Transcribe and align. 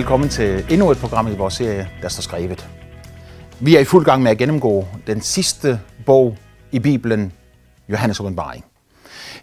Velkommen 0.00 0.28
til 0.28 0.64
endnu 0.70 0.90
et 0.90 0.98
program 0.98 1.32
i 1.32 1.36
vores 1.36 1.54
serie, 1.54 1.88
der 2.02 2.08
står 2.08 2.22
skrevet. 2.22 2.68
Vi 3.60 3.76
er 3.76 3.80
i 3.80 3.84
fuld 3.84 4.04
gang 4.04 4.22
med 4.22 4.30
at 4.30 4.38
gennemgå 4.38 4.86
den 5.06 5.20
sidste 5.20 5.80
bog 6.06 6.36
i 6.72 6.78
Bibelen, 6.78 7.32
Johannes 7.88 8.20
åbenbaring. 8.20 8.64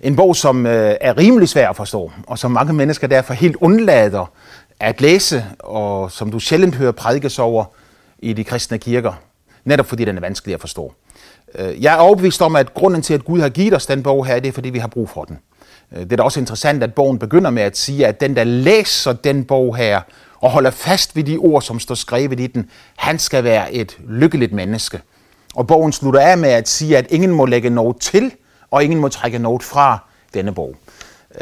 En 0.02 0.16
bog, 0.16 0.36
som 0.36 0.66
øh, 0.66 0.96
er 1.02 1.18
rimelig 1.18 1.50
svær 1.50 1.70
at 1.70 1.76
forstå, 1.76 2.12
og 2.28 2.40
som 2.40 2.52
mange 2.52 2.74
mennesker 2.74 3.08
derfor 3.08 3.34
helt 3.34 3.56
undlader 3.56 4.32
at 4.80 5.02
læse, 5.02 5.46
og 5.60 6.12
som 6.12 6.32
du 6.32 6.40
sjældent 6.40 6.76
hører 6.76 6.92
prædikes 6.92 7.40
over 7.40 7.66
i 8.20 8.34
de 8.34 8.44
kristne 8.44 8.78
kirker, 8.78 9.14
netop 9.66 9.86
fordi 9.86 10.06
den 10.06 10.18
er 10.18 10.22
vanskelig 10.22 10.54
at 10.54 10.62
forstå. 10.62 10.94
Øh, 11.56 11.84
jeg 11.84 11.94
er 11.94 12.00
overbevist 12.00 12.42
om, 12.42 12.56
at 12.56 12.74
grunden 12.74 13.02
til, 13.02 13.14
at 13.14 13.26
Gud 13.26 13.40
har 13.40 13.50
givet 13.50 13.74
os 13.74 13.86
den 13.86 14.04
bog 14.04 14.26
her, 14.26 14.40
det 14.40 14.48
er, 14.48 14.54
fordi 14.54 14.70
vi 14.70 14.80
har 14.80 14.88
brug 14.88 15.10
for 15.10 15.24
den. 15.24 15.40
Øh, 15.92 16.00
det 16.00 16.12
er 16.12 16.16
da 16.16 16.24
også 16.24 16.40
interessant, 16.40 16.84
at 16.84 16.94
bogen 16.94 17.20
begynder 17.20 17.50
med 17.50 17.64
at 17.64 17.78
sige, 17.78 18.08
at 18.08 18.22
den, 18.22 18.36
der 18.36 18.44
læser 18.44 19.14
den 19.14 19.46
bog 19.46 19.76
her, 19.76 20.02
og 20.42 20.52
holder 20.52 20.72
fast 20.72 21.16
ved 21.16 21.24
de 21.24 21.38
ord, 21.38 21.62
som 21.62 21.80
står 21.80 21.96
skrevet 21.96 22.40
i 22.40 22.48
den, 22.48 22.70
han 22.96 23.20
skal 23.20 23.44
være 23.44 23.74
et 23.74 23.98
lykkeligt 24.08 24.52
menneske. 24.54 25.02
Og 25.56 25.68
bogen 25.68 25.92
slutter 25.92 26.20
af 26.20 26.38
med 26.38 26.50
at 26.50 26.70
sige, 26.70 26.98
at 26.98 27.12
ingen 27.12 27.32
må 27.32 27.46
lægge 27.46 27.70
noget 27.70 27.98
til, 28.00 28.32
og 28.72 28.84
ingen 28.84 29.00
må 29.00 29.08
trække 29.08 29.40
noget 29.40 29.64
fra 29.64 30.04
denne 30.34 30.54
bog. 30.54 30.76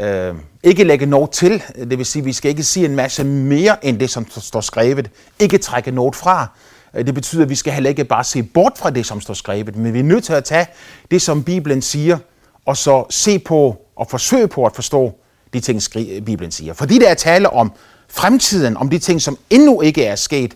Øh, 0.00 0.34
ikke 0.62 0.84
lægge 0.84 1.06
noget 1.06 1.30
til, 1.30 1.62
det 1.90 1.98
vil 1.98 2.06
sige, 2.06 2.20
at 2.20 2.26
vi 2.26 2.32
skal 2.32 2.48
ikke 2.48 2.62
sige 2.62 2.86
en 2.86 2.96
masse 2.96 3.24
mere 3.24 3.84
end 3.84 3.98
det, 3.98 4.10
som 4.10 4.26
står 4.30 4.60
skrevet. 4.60 5.10
Ikke 5.38 5.58
trække 5.58 5.90
noget 5.90 6.16
fra. 6.16 6.46
Øh, 6.94 7.06
det 7.06 7.14
betyder, 7.14 7.42
at 7.42 7.48
vi 7.48 7.54
skal 7.54 7.72
heller 7.72 7.90
ikke 7.90 8.04
bare 8.04 8.24
se 8.24 8.42
bort 8.42 8.72
fra 8.76 8.90
det, 8.90 9.06
som 9.06 9.20
står 9.20 9.34
skrevet, 9.34 9.76
men 9.76 9.94
vi 9.94 9.98
er 9.98 10.04
nødt 10.04 10.24
til 10.24 10.32
at 10.32 10.44
tage 10.44 10.66
det, 11.10 11.22
som 11.22 11.44
Bibelen 11.44 11.82
siger, 11.82 12.18
og 12.66 12.76
så 12.76 13.04
se 13.10 13.38
på 13.38 13.76
og 13.96 14.06
forsøge 14.10 14.48
på 14.48 14.66
at 14.66 14.74
forstå 14.74 15.12
de 15.52 15.60
ting, 15.60 15.82
Bibelen 16.26 16.50
siger. 16.50 16.72
Fordi 16.72 16.98
der 16.98 17.08
er 17.08 17.14
tale 17.14 17.50
om 17.50 17.72
fremtiden, 18.16 18.76
om 18.76 18.90
de 18.90 18.98
ting, 18.98 19.22
som 19.22 19.38
endnu 19.50 19.80
ikke 19.80 20.04
er 20.04 20.16
sket, 20.16 20.54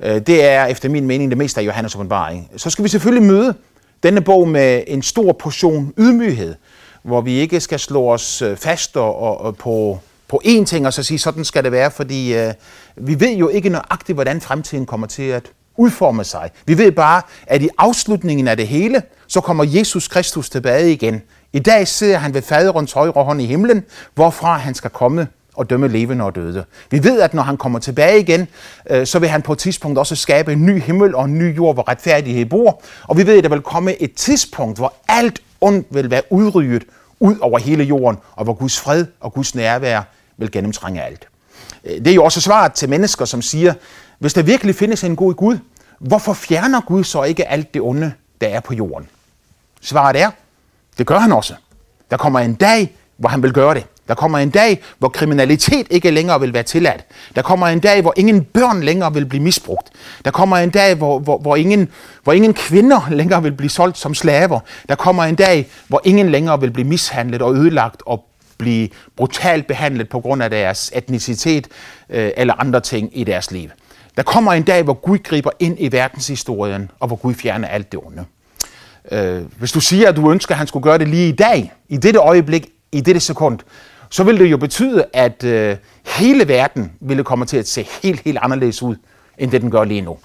øh, 0.00 0.20
det 0.26 0.44
er 0.44 0.66
efter 0.66 0.88
min 0.88 1.06
mening 1.06 1.30
det 1.30 1.38
meste 1.38 1.60
af 1.60 1.64
Johannes 1.64 1.94
åbenbaring. 1.94 2.50
Så 2.56 2.70
skal 2.70 2.84
vi 2.84 2.88
selvfølgelig 2.88 3.28
møde 3.28 3.54
denne 4.02 4.20
bog 4.20 4.48
med 4.48 4.84
en 4.86 5.02
stor 5.02 5.32
portion 5.32 5.92
ydmyghed, 5.98 6.54
hvor 7.02 7.20
vi 7.20 7.32
ikke 7.32 7.60
skal 7.60 7.78
slå 7.78 8.08
os 8.08 8.42
øh, 8.42 8.56
fast 8.56 8.96
og, 8.96 9.18
og, 9.18 9.40
og 9.40 9.56
på, 9.56 9.98
på 10.28 10.40
én 10.44 10.64
ting 10.64 10.86
og 10.86 10.92
så 10.92 11.02
sige, 11.02 11.18
sådan 11.18 11.44
skal 11.44 11.64
det 11.64 11.72
være, 11.72 11.90
fordi 11.90 12.34
øh, 12.34 12.52
vi 12.96 13.20
ved 13.20 13.36
jo 13.36 13.48
ikke 13.48 13.68
nøjagtigt, 13.68 14.16
hvordan 14.16 14.40
fremtiden 14.40 14.86
kommer 14.86 15.06
til 15.06 15.22
at 15.22 15.50
udforme 15.76 16.24
sig. 16.24 16.50
Vi 16.66 16.78
ved 16.78 16.92
bare, 16.92 17.22
at 17.46 17.62
i 17.62 17.68
afslutningen 17.78 18.48
af 18.48 18.56
det 18.56 18.68
hele, 18.68 19.02
så 19.26 19.40
kommer 19.40 19.64
Jesus 19.64 20.08
Kristus 20.08 20.50
tilbage 20.50 20.92
igen. 20.92 21.22
I 21.52 21.58
dag 21.58 21.88
sidder 21.88 22.18
han 22.18 22.34
ved 22.34 22.42
faderens 22.42 22.92
højre 22.92 23.24
hånd 23.24 23.42
i 23.42 23.46
himlen, 23.46 23.84
hvorfra 24.14 24.58
han 24.58 24.74
skal 24.74 24.90
komme 24.90 25.28
og 25.56 25.70
dømme 25.70 25.88
levende 25.88 26.24
og 26.24 26.34
døde. 26.34 26.64
Vi 26.90 27.04
ved, 27.04 27.20
at 27.20 27.34
når 27.34 27.42
han 27.42 27.56
kommer 27.56 27.78
tilbage 27.78 28.20
igen, 28.20 28.48
øh, 28.90 29.06
så 29.06 29.18
vil 29.18 29.28
han 29.28 29.42
på 29.42 29.52
et 29.52 29.58
tidspunkt 29.58 29.98
også 29.98 30.16
skabe 30.16 30.52
en 30.52 30.66
ny 30.66 30.82
himmel 30.82 31.14
og 31.14 31.24
en 31.24 31.38
ny 31.38 31.56
jord, 31.56 31.74
hvor 31.74 31.88
retfærdighed 31.88 32.46
bor. 32.46 32.82
Og 33.02 33.16
vi 33.16 33.26
ved, 33.26 33.38
at 33.38 33.44
der 33.44 33.50
vil 33.50 33.60
komme 33.60 34.02
et 34.02 34.14
tidspunkt, 34.14 34.78
hvor 34.78 34.94
alt 35.08 35.42
ondt 35.60 35.86
vil 35.90 36.10
være 36.10 36.22
udryddet 36.30 36.84
ud 37.20 37.38
over 37.38 37.58
hele 37.58 37.84
jorden, 37.84 38.18
og 38.32 38.44
hvor 38.44 38.54
Guds 38.54 38.80
fred 38.80 39.06
og 39.20 39.32
Guds 39.32 39.54
nærvær 39.54 40.02
vil 40.36 40.50
gennemtrænge 40.50 41.02
alt. 41.02 41.28
Øh, 41.84 41.98
det 41.98 42.06
er 42.06 42.14
jo 42.14 42.24
også 42.24 42.40
svaret 42.40 42.72
til 42.72 42.88
mennesker, 42.88 43.24
som 43.24 43.42
siger, 43.42 43.74
hvis 44.18 44.34
der 44.34 44.42
virkelig 44.42 44.74
findes 44.74 45.04
en 45.04 45.16
god 45.16 45.34
Gud, 45.34 45.58
hvorfor 45.98 46.32
fjerner 46.32 46.80
Gud 46.80 47.04
så 47.04 47.22
ikke 47.22 47.48
alt 47.48 47.74
det 47.74 47.82
onde, 47.82 48.12
der 48.40 48.48
er 48.48 48.60
på 48.60 48.74
jorden? 48.74 49.08
Svaret 49.80 50.20
er, 50.20 50.30
det 50.98 51.06
gør 51.06 51.18
han 51.18 51.32
også. 51.32 51.54
Der 52.10 52.16
kommer 52.16 52.40
en 52.40 52.54
dag, 52.54 52.96
hvor 53.16 53.28
han 53.28 53.42
vil 53.42 53.52
gøre 53.52 53.74
det. 53.74 53.86
Der 54.08 54.14
kommer 54.14 54.38
en 54.38 54.50
dag, 54.50 54.82
hvor 54.98 55.08
kriminalitet 55.08 55.86
ikke 55.90 56.10
længere 56.10 56.40
vil 56.40 56.52
være 56.54 56.62
tilladt. 56.62 57.04
Der 57.36 57.42
kommer 57.42 57.66
en 57.66 57.80
dag, 57.80 58.02
hvor 58.02 58.14
ingen 58.16 58.44
børn 58.44 58.82
længere 58.82 59.14
vil 59.14 59.26
blive 59.26 59.42
misbrugt. 59.42 59.88
Der 60.24 60.30
kommer 60.30 60.56
en 60.56 60.70
dag, 60.70 60.94
hvor, 60.94 61.18
hvor, 61.18 61.38
hvor, 61.38 61.56
ingen, 61.56 61.88
hvor 62.24 62.32
ingen 62.32 62.54
kvinder 62.54 63.08
længere 63.20 63.42
vil 63.42 63.52
blive 63.52 63.70
solgt 63.70 63.98
som 63.98 64.14
slaver. 64.14 64.60
Der 64.88 64.94
kommer 64.94 65.24
en 65.24 65.34
dag, 65.34 65.68
hvor 65.88 66.00
ingen 66.04 66.28
længere 66.28 66.60
vil 66.60 66.70
blive 66.70 66.88
mishandlet 66.88 67.42
og 67.42 67.54
ødelagt 67.54 68.02
og 68.06 68.24
blive 68.58 68.88
brutalt 69.16 69.66
behandlet 69.66 70.08
på 70.08 70.20
grund 70.20 70.42
af 70.42 70.50
deres 70.50 70.92
etnicitet 70.94 71.68
øh, 72.10 72.30
eller 72.36 72.54
andre 72.54 72.80
ting 72.80 73.10
i 73.12 73.24
deres 73.24 73.50
liv. 73.50 73.68
Der 74.16 74.22
kommer 74.22 74.52
en 74.52 74.62
dag, 74.62 74.82
hvor 74.82 74.94
Gud 74.94 75.18
griber 75.18 75.50
ind 75.58 75.76
i 75.80 75.92
verdenshistorien, 75.92 76.90
og 77.00 77.06
hvor 77.06 77.16
Gud 77.16 77.34
fjerner 77.34 77.68
alt 77.68 77.92
det 77.92 78.00
onde. 78.04 78.24
Øh, 79.10 79.42
hvis 79.58 79.72
du 79.72 79.80
siger, 79.80 80.08
at 80.08 80.16
du 80.16 80.30
ønsker, 80.30 80.54
at 80.54 80.58
han 80.58 80.66
skulle 80.66 80.82
gøre 80.82 80.98
det 80.98 81.08
lige 81.08 81.28
i 81.28 81.32
dag, 81.32 81.72
i 81.88 81.96
dette 81.96 82.18
øjeblik, 82.18 82.68
i 82.92 83.00
dette 83.00 83.20
sekund, 83.20 83.58
så 84.10 84.24
vil 84.24 84.38
det 84.38 84.46
jo 84.46 84.56
betyde, 84.56 85.04
at 85.12 85.44
øh, 85.44 85.76
hele 86.06 86.48
verden 86.48 86.92
ville 87.00 87.24
komme 87.24 87.44
til 87.44 87.56
at 87.56 87.68
se 87.68 87.88
helt, 88.02 88.20
helt 88.20 88.38
anderledes 88.42 88.82
ud, 88.82 88.96
end 89.38 89.50
det 89.50 89.62
den 89.62 89.70
gør 89.70 89.84
lige 89.84 90.00
nu. 90.00 90.18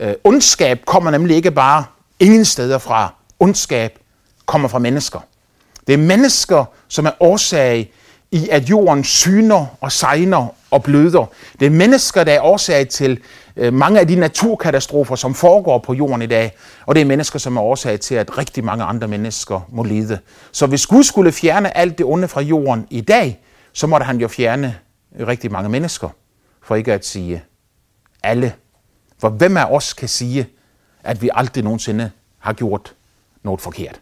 Øh, 0.00 0.14
ondskab 0.24 0.84
kommer 0.84 1.10
nemlig 1.10 1.36
ikke 1.36 1.50
bare 1.50 1.84
ingen 2.20 2.44
steder 2.44 2.78
fra. 2.78 3.14
Ondskab 3.40 3.98
kommer 4.46 4.68
fra 4.68 4.78
mennesker. 4.78 5.20
Det 5.86 5.92
er 5.92 5.98
mennesker, 5.98 6.64
som 6.88 7.06
er 7.06 7.10
årsag 7.20 7.92
i, 8.32 8.48
at 8.48 8.70
jorden 8.70 9.04
syner 9.04 9.66
og 9.80 9.92
sejner 9.92 10.48
og 10.70 10.82
bløder. 10.82 11.26
Det 11.60 11.66
er 11.66 11.70
mennesker, 11.70 12.24
der 12.24 12.32
er 12.32 12.40
årsag 12.40 12.88
til 12.88 13.20
øh, 13.56 13.72
mange 13.72 14.00
af 14.00 14.06
de 14.06 14.16
naturkatastrofer, 14.16 15.14
som 15.16 15.34
foregår 15.34 15.78
på 15.78 15.94
jorden 15.94 16.22
i 16.22 16.26
dag. 16.26 16.56
Og 16.86 16.94
det 16.94 17.00
er 17.00 17.04
mennesker, 17.04 17.38
som 17.38 17.56
er 17.56 17.62
årsag 17.62 18.00
til, 18.00 18.14
at 18.14 18.38
rigtig 18.38 18.64
mange 18.64 18.84
andre 18.84 19.08
mennesker 19.08 19.60
må 19.68 19.82
lide. 19.82 20.18
Så 20.52 20.66
hvis 20.66 20.86
Gud 20.86 21.02
skulle 21.02 21.32
fjerne 21.32 21.76
alt 21.76 21.98
det 21.98 22.06
onde 22.06 22.28
fra 22.28 22.40
jorden 22.40 22.86
i 22.90 23.00
dag, 23.00 23.40
så 23.72 23.86
måtte 23.86 24.06
han 24.06 24.20
jo 24.20 24.28
fjerne 24.28 24.76
øh, 25.18 25.26
rigtig 25.26 25.52
mange 25.52 25.68
mennesker. 25.68 26.08
For 26.62 26.74
ikke 26.76 26.92
at 26.92 27.06
sige 27.06 27.42
alle. 28.22 28.54
For 29.18 29.28
hvem 29.28 29.56
af 29.56 29.64
os 29.64 29.92
kan 29.92 30.08
sige, 30.08 30.48
at 31.04 31.22
vi 31.22 31.30
aldrig 31.34 31.64
nogensinde 31.64 32.10
har 32.38 32.52
gjort 32.52 32.94
noget 33.42 33.60
forkert? 33.60 34.00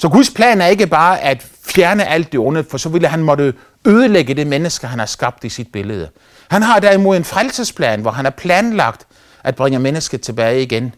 Så 0.00 0.08
Guds 0.08 0.30
plan 0.30 0.60
er 0.60 0.66
ikke 0.66 0.86
bare 0.86 1.20
at 1.20 1.46
fjerne 1.64 2.06
alt 2.06 2.32
det 2.32 2.40
onde, 2.40 2.64
for 2.70 2.78
så 2.78 2.88
ville 2.88 3.08
han 3.08 3.22
måtte 3.22 3.54
ødelægge 3.86 4.34
det 4.34 4.46
menneske, 4.46 4.86
han 4.86 4.98
har 4.98 5.06
skabt 5.06 5.44
i 5.44 5.48
sit 5.48 5.72
billede. 5.72 6.08
Han 6.50 6.62
har 6.62 6.80
derimod 6.80 7.16
en 7.16 7.24
frelsesplan, 7.24 8.00
hvor 8.00 8.10
han 8.10 8.24
har 8.24 8.30
planlagt 8.30 9.06
at 9.44 9.54
bringe 9.54 9.78
mennesket 9.78 10.20
tilbage 10.20 10.62
igen 10.62 10.94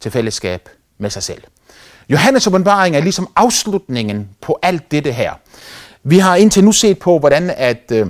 til 0.00 0.10
fællesskab 0.10 0.68
med 0.98 1.10
sig 1.10 1.22
selv. 1.22 1.42
Johannes 2.08 2.46
åbenbaring 2.46 2.96
er 2.96 3.00
ligesom 3.00 3.28
afslutningen 3.36 4.28
på 4.42 4.58
alt 4.62 4.90
dette 4.90 5.12
her. 5.12 5.32
Vi 6.02 6.18
har 6.18 6.36
indtil 6.36 6.64
nu 6.64 6.72
set 6.72 6.98
på, 6.98 7.18
hvordan 7.18 7.50
at, 7.56 7.92
øh, 7.92 8.06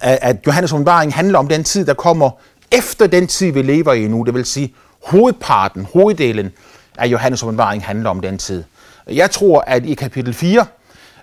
at 0.00 0.36
Johannes 0.46 0.72
åbenbaring 0.72 1.14
handler 1.14 1.38
om 1.38 1.48
den 1.48 1.64
tid, 1.64 1.86
der 1.86 1.94
kommer 1.94 2.30
efter 2.72 3.06
den 3.06 3.26
tid, 3.26 3.52
vi 3.52 3.62
lever 3.62 3.92
i 3.92 4.08
nu. 4.08 4.22
Det 4.22 4.34
vil 4.34 4.44
sige, 4.44 4.74
hovedparten, 5.04 5.86
hoveddelen 5.92 6.50
af 6.98 7.06
Johannes 7.06 7.42
åbenbaring 7.42 7.84
handler 7.84 8.10
om 8.10 8.20
den 8.20 8.38
tid. 8.38 8.64
Jeg 9.10 9.30
tror, 9.30 9.60
at 9.60 9.86
i 9.86 9.94
kapitel 9.94 10.34
4, 10.34 10.66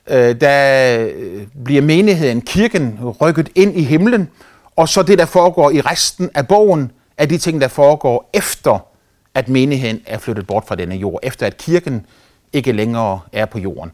øh, 0.07 0.41
der 0.41 0.97
øh, 1.15 1.47
bliver 1.65 1.81
menigheden, 1.81 2.41
kirken, 2.41 2.99
rykket 3.21 3.49
ind 3.55 3.77
i 3.77 3.83
himlen, 3.83 4.29
og 4.75 4.89
så 4.89 5.03
det, 5.03 5.19
der 5.19 5.25
foregår 5.25 5.71
i 5.71 5.81
resten 5.81 6.29
af 6.35 6.47
bogen, 6.47 6.91
er 7.17 7.25
de 7.25 7.37
ting, 7.37 7.61
der 7.61 7.67
foregår 7.67 8.29
efter, 8.33 8.87
at 9.35 9.49
menigheden 9.49 10.01
er 10.05 10.17
flyttet 10.17 10.47
bort 10.47 10.63
fra 10.67 10.75
denne 10.75 10.95
jord, 10.95 11.19
efter 11.23 11.45
at 11.47 11.57
kirken 11.57 12.05
ikke 12.53 12.71
længere 12.71 13.19
er 13.31 13.45
på 13.45 13.59
jorden. 13.59 13.91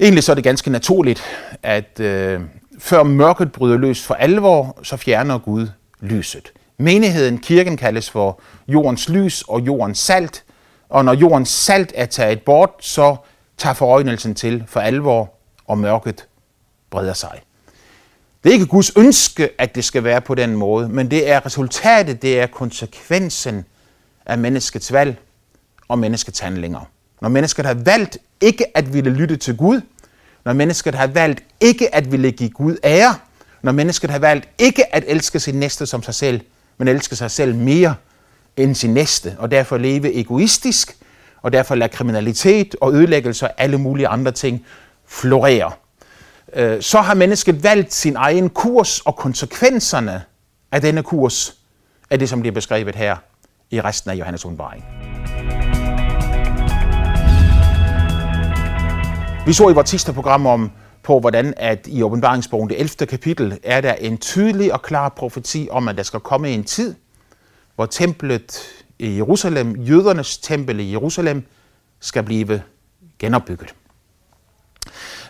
Egentlig 0.00 0.24
så 0.24 0.32
er 0.32 0.34
det 0.34 0.44
ganske 0.44 0.70
naturligt, 0.70 1.22
at 1.62 2.00
øh, 2.00 2.40
før 2.78 3.02
mørket 3.02 3.52
bryder 3.52 3.76
løs 3.78 4.02
for 4.02 4.14
alvor, 4.14 4.78
så 4.82 4.96
fjerner 4.96 5.38
Gud 5.38 5.68
lyset. 6.00 6.52
Menigheden, 6.78 7.38
kirken 7.38 7.76
kaldes 7.76 8.10
for 8.10 8.40
jordens 8.68 9.08
lys 9.08 9.42
og 9.48 9.60
jordens 9.60 9.98
salt, 9.98 10.44
og 10.88 11.04
når 11.04 11.12
jordens 11.12 11.48
salt 11.48 11.92
er 11.94 12.06
taget 12.06 12.42
bort, 12.42 12.70
så 12.80 13.16
tager 13.58 13.74
forøjnelsen 13.74 14.34
til 14.34 14.64
for 14.66 14.80
alvor, 14.80 15.32
og 15.66 15.78
mørket 15.78 16.26
breder 16.90 17.12
sig. 17.12 17.40
Det 18.44 18.50
er 18.50 18.54
ikke 18.54 18.66
Guds 18.66 18.92
ønske, 18.96 19.48
at 19.58 19.74
det 19.74 19.84
skal 19.84 20.04
være 20.04 20.20
på 20.20 20.34
den 20.34 20.56
måde, 20.56 20.88
men 20.88 21.10
det 21.10 21.30
er 21.30 21.46
resultatet, 21.46 22.22
det 22.22 22.40
er 22.40 22.46
konsekvensen 22.46 23.64
af 24.26 24.38
menneskets 24.38 24.92
valg 24.92 25.16
og 25.88 25.98
menneskets 25.98 26.38
handlinger. 26.38 26.80
Når 27.20 27.28
mennesket 27.28 27.66
har 27.66 27.74
valgt 27.74 28.18
ikke 28.40 28.76
at 28.76 28.92
ville 28.92 29.10
lytte 29.10 29.36
til 29.36 29.56
Gud, 29.56 29.80
når 30.44 30.52
mennesket 30.52 30.94
har 30.94 31.06
valgt 31.06 31.42
ikke 31.60 31.94
at 31.94 32.12
ville 32.12 32.30
give 32.30 32.50
Gud 32.50 32.76
ære, 32.84 33.14
når 33.62 33.72
mennesket 33.72 34.10
har 34.10 34.18
valgt 34.18 34.48
ikke 34.58 34.94
at 34.94 35.04
elske 35.06 35.40
sin 35.40 35.54
næste 35.54 35.86
som 35.86 36.02
sig 36.02 36.14
selv, 36.14 36.40
men 36.78 36.88
elske 36.88 37.16
sig 37.16 37.30
selv 37.30 37.54
mere 37.54 37.94
end 38.56 38.74
sin 38.74 38.94
næste, 38.94 39.36
og 39.38 39.50
derfor 39.50 39.76
leve 39.76 40.14
egoistisk, 40.14 40.96
og 41.42 41.52
derfor 41.52 41.74
lade 41.74 41.88
kriminalitet 41.88 42.76
og 42.80 42.94
ødelæggelse 42.94 43.46
og 43.46 43.52
alle 43.58 43.78
mulige 43.78 44.08
andre 44.08 44.32
ting 44.32 44.66
florere. 45.06 45.72
Øh, 46.54 46.82
så 46.82 47.00
har 47.00 47.14
mennesket 47.14 47.62
valgt 47.62 47.94
sin 47.94 48.16
egen 48.16 48.50
kurs, 48.50 49.00
og 49.00 49.16
konsekvenserne 49.16 50.22
af 50.72 50.80
denne 50.80 51.02
kurs 51.02 51.56
er 52.10 52.16
det, 52.16 52.28
som 52.28 52.40
bliver 52.40 52.54
beskrevet 52.54 52.94
her 52.94 53.16
i 53.70 53.80
resten 53.80 54.10
af 54.10 54.14
Johannes 54.14 54.44
Undvaring. 54.44 54.84
Vi 59.46 59.52
så 59.52 59.68
i 59.68 59.72
vores 59.72 59.88
sidste 59.88 60.12
program 60.12 60.46
om 60.46 60.70
på, 61.02 61.20
hvordan 61.20 61.54
at 61.56 61.86
i 61.86 62.02
åbenbaringsbogen, 62.02 62.68
det 62.68 62.80
11. 62.80 63.06
kapitel, 63.06 63.58
er 63.62 63.80
der 63.80 63.92
en 63.92 64.18
tydelig 64.18 64.72
og 64.72 64.82
klar 64.82 65.08
profeti 65.08 65.68
om, 65.70 65.88
at 65.88 65.96
der 65.96 66.02
skal 66.02 66.20
komme 66.20 66.50
en 66.50 66.64
tid, 66.64 66.94
hvor 67.76 67.86
templet 67.86 68.60
i 68.98 69.16
Jerusalem, 69.16 69.76
jødernes 69.76 70.38
tempel 70.38 70.80
i 70.80 70.92
Jerusalem, 70.92 71.42
skal 72.00 72.22
blive 72.22 72.62
genopbygget. 73.18 73.74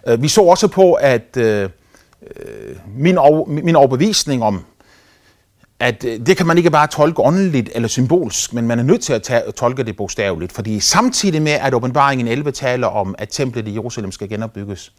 Øh, 0.06 0.22
vi 0.22 0.28
så 0.28 0.42
også 0.42 0.68
på, 0.68 0.92
at 0.92 1.36
øh, 1.36 1.70
øh, 2.36 2.76
min, 2.96 3.18
min 3.46 3.76
overbevisning 3.76 4.42
om, 4.42 4.64
at 5.80 6.02
det 6.02 6.36
kan 6.36 6.46
man 6.46 6.58
ikke 6.58 6.70
bare 6.70 6.86
tolke 6.86 7.22
åndeligt 7.22 7.70
eller 7.74 7.88
symbolsk, 7.88 8.52
men 8.52 8.66
man 8.66 8.78
er 8.78 8.82
nødt 8.82 9.02
til 9.02 9.12
at 9.12 9.22
tage, 9.22 9.52
tolke 9.52 9.82
det 9.82 9.96
bogstaveligt, 9.96 10.52
fordi 10.52 10.80
samtidig 10.80 11.42
med, 11.42 11.52
at 11.52 11.74
åbenbaringen 11.74 12.28
11 12.28 12.52
taler 12.52 12.86
om, 12.86 13.14
at 13.18 13.28
templet 13.28 13.68
i 13.68 13.74
Jerusalem 13.74 14.12
skal 14.12 14.28
genopbygges, 14.28 14.92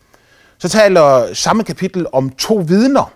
så 0.58 0.70
taler 0.70 1.34
samme 1.34 1.64
kapitel 1.64 2.06
om 2.14 2.30
to 2.30 2.56
vidner, 2.68 3.14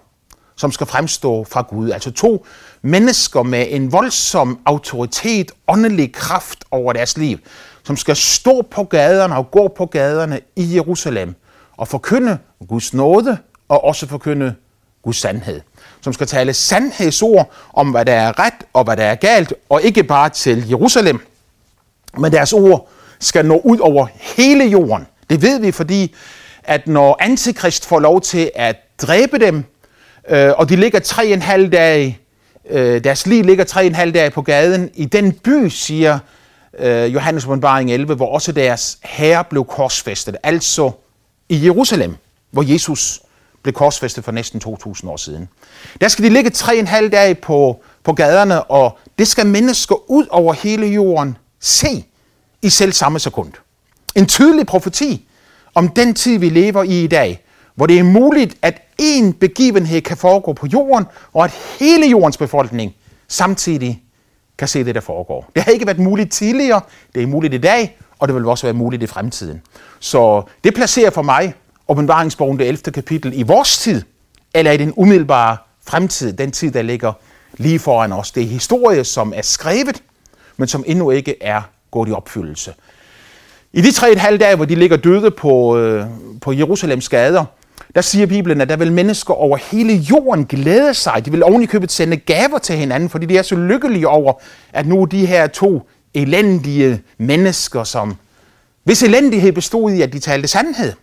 som 0.56 0.72
skal 0.72 0.88
fremstå 0.88 1.44
fra 1.44 1.62
Gud. 1.70 1.92
Altså 1.92 2.12
to 2.12 2.46
mennesker 2.82 3.44
med 3.44 3.66
en 3.70 3.92
voldsom 3.92 4.60
autoritet, 4.66 5.52
åndelig 5.68 6.14
kraft 6.14 6.66
over 6.72 6.94
deres 6.94 7.18
liv, 7.18 7.38
som 7.84 7.98
skal 7.98 8.16
stå 8.16 8.62
på 8.62 8.84
gaderne 8.84 9.36
og 9.36 9.52
gå 9.52 9.68
på 9.68 9.86
gaderne 9.86 10.40
i 10.56 10.76
Jerusalem 10.76 11.36
og 11.78 11.88
forkynde 11.88 12.38
Guds 12.68 12.94
nåde 12.94 13.38
og 13.70 13.84
også 13.84 14.08
forkynde 14.08 14.56
Guds 15.04 15.18
sandhed. 15.18 15.62
Som 16.02 16.14
skal 16.14 16.28
tale 16.28 16.54
sandhedsord 16.54 17.52
om, 17.74 17.92
hvad 17.92 18.06
der 18.06 18.14
er 18.14 18.40
ret 18.40 18.54
og 18.74 18.84
hvad 18.84 18.98
der 18.98 19.04
er 19.04 19.16
galt, 19.16 19.54
og 19.70 19.82
ikke 19.82 20.04
bare 20.04 20.30
til 20.30 20.70
Jerusalem, 20.70 21.20
men 22.18 22.32
deres 22.32 22.54
ord 22.54 22.90
skal 23.20 23.46
nå 23.46 23.62
ud 23.64 23.80
over 23.80 24.08
hele 24.20 24.66
jorden. 24.66 25.08
Det 25.30 25.42
ved 25.42 25.60
vi, 25.60 25.72
fordi 25.72 26.16
at 26.64 26.88
når 26.88 27.18
Antikrist 27.20 27.86
får 27.86 28.00
lov 28.00 28.22
til 28.22 28.52
at 28.56 28.76
dræbe 29.02 29.40
dem, 29.40 29.64
øh, 30.30 30.52
og 30.58 30.70
de 30.70 30.76
ligger 30.76 31.00
tre 31.00 31.28
en 31.28 31.42
halv 31.42 31.70
dag, 31.70 32.20
øh, 32.70 33.04
deres 33.04 33.28
liv 33.28 33.44
ligger 33.44 33.64
tre 33.64 33.86
en 33.86 33.96
halv 33.96 34.14
dag 34.14 34.32
på 34.32 34.42
gaden, 34.42 34.90
i 34.94 35.06
den 35.06 35.32
by, 35.32 35.68
siger 35.68 36.20
øh, 36.80 37.14
Johannes 37.14 37.46
åbenbaring 37.46 37.92
11, 37.92 38.16
hvor 38.16 38.34
også 38.34 38.52
deres 38.52 38.98
herre 39.04 39.44
blev 39.44 39.66
korsfæstet, 39.66 40.36
altså 40.44 40.92
i 41.50 41.66
Jerusalem, 41.66 42.16
hvor 42.52 42.74
Jesus 42.74 43.22
blev 43.64 43.74
korsfæstet 43.74 44.24
for 44.24 44.32
næsten 44.32 44.62
2.000 44.66 45.10
år 45.10 45.18
siden. 45.18 45.50
Der 46.02 46.08
skal 46.08 46.26
de 46.26 46.30
ligge 46.30 46.50
tre 46.50 46.78
en 46.78 46.88
halv 46.88 47.12
dag 47.12 47.38
på, 47.38 47.84
på 48.04 48.14
gaderne, 48.14 48.64
og 48.64 48.98
det 49.20 49.28
skal 49.28 49.46
mennesker 49.46 50.12
ud 50.12 50.26
over 50.30 50.54
hele 50.54 50.88
jorden 50.88 51.38
se 51.60 52.06
i 52.62 52.70
selv 52.70 52.94
samme 52.94 53.20
sekund. 53.20 53.54
En 54.16 54.26
tydelig 54.26 54.68
profeti 54.68 55.28
om 55.76 55.88
den 55.90 56.14
tid, 56.14 56.38
vi 56.38 56.50
lever 56.50 56.84
i 56.84 57.04
i 57.04 57.08
dag, 57.08 57.44
hvor 57.82 57.88
det 57.88 58.00
er 58.00 58.04
muligt, 58.04 58.58
at 58.62 58.82
én 59.02 59.32
begivenhed 59.40 60.02
kan 60.02 60.18
foregå 60.18 60.54
på 60.54 60.68
jorden, 60.68 61.06
og 61.34 61.44
at 61.44 61.52
hele 61.80 62.08
jordens 62.10 62.38
befolkning 62.38 62.96
samtidig 63.28 64.04
kan 64.58 64.68
se 64.68 64.84
det, 64.84 64.96
der 64.96 65.02
foregår. 65.02 65.52
Det 65.56 65.64
har 65.64 65.72
ikke 65.72 65.86
været 65.86 66.00
muligt 66.00 66.32
tidligere, 66.32 66.82
det 67.16 67.24
er 67.24 67.28
muligt 67.28 67.54
i 67.54 67.58
dag, 67.58 67.98
og 68.20 68.28
det 68.28 68.36
vil 68.36 68.46
også 68.46 68.66
være 68.66 68.74
muligt 68.74 69.04
i 69.04 69.08
fremtiden. 69.08 69.62
Så 70.00 70.44
det 70.64 70.74
placerer 70.74 71.10
for 71.10 71.22
mig 71.22 71.54
åbenbaringsbogen, 71.88 72.60
det 72.60 72.68
11. 72.68 72.92
kapitel, 72.92 73.40
i 73.40 73.44
vores 73.44 73.78
tid, 73.78 74.02
eller 74.54 74.72
i 74.72 74.78
den 74.78 74.94
umiddelbare 74.96 75.58
fremtid, 75.88 76.34
den 76.34 76.52
tid, 76.52 76.72
der 76.72 76.82
ligger 76.82 77.14
lige 77.58 77.80
foran 77.80 78.12
os. 78.12 78.32
Det 78.32 78.44
er 78.44 78.48
historie, 78.48 79.04
som 79.04 79.34
er 79.36 79.42
skrevet, 79.42 80.04
men 80.58 80.68
som 80.68 80.84
endnu 80.88 81.12
ikke 81.12 81.36
er 81.44 81.62
gået 81.92 82.10
i 82.10 82.12
opfyldelse. 82.12 82.74
I 83.74 83.82
de 83.82 83.92
tre 83.92 84.12
et 84.12 84.18
halvt 84.18 84.42
dage, 84.42 84.56
hvor 84.56 84.66
de 84.66 84.76
ligger 84.76 84.98
døde 84.98 85.32
på, 85.32 85.78
øh, 85.78 86.06
på 86.42 86.52
Jerusalems 86.52 87.10
gader, 87.10 87.46
der 87.96 88.02
siger 88.02 88.26
Bibelen, 88.26 88.62
at 88.62 88.70
der 88.70 88.76
vil 88.76 88.92
mennesker 88.92 89.34
over 89.34 89.58
hele 89.58 89.94
jorden 89.94 90.46
glæde 90.46 90.94
sig. 90.94 91.26
De 91.26 91.32
vil 91.32 91.44
ovenikøbet 91.44 91.92
sende 91.92 92.18
gaver 92.18 92.58
til 92.58 92.76
hinanden, 92.76 93.10
fordi 93.10 93.26
de 93.26 93.38
er 93.38 93.42
så 93.42 93.56
lykkelige 93.56 94.08
over, 94.08 94.34
at 94.74 94.88
nu 94.88 95.06
de 95.06 95.26
her 95.26 95.48
to 95.48 95.88
elendige 96.14 97.02
mennesker, 97.18 97.84
som 97.84 98.18
hvis 98.84 99.04
elendighed 99.04 99.52
bestod 99.52 99.92
i, 99.92 100.02
at 100.02 100.14
de 100.14 100.20
talte 100.20 100.48
sandhed, 100.48 100.94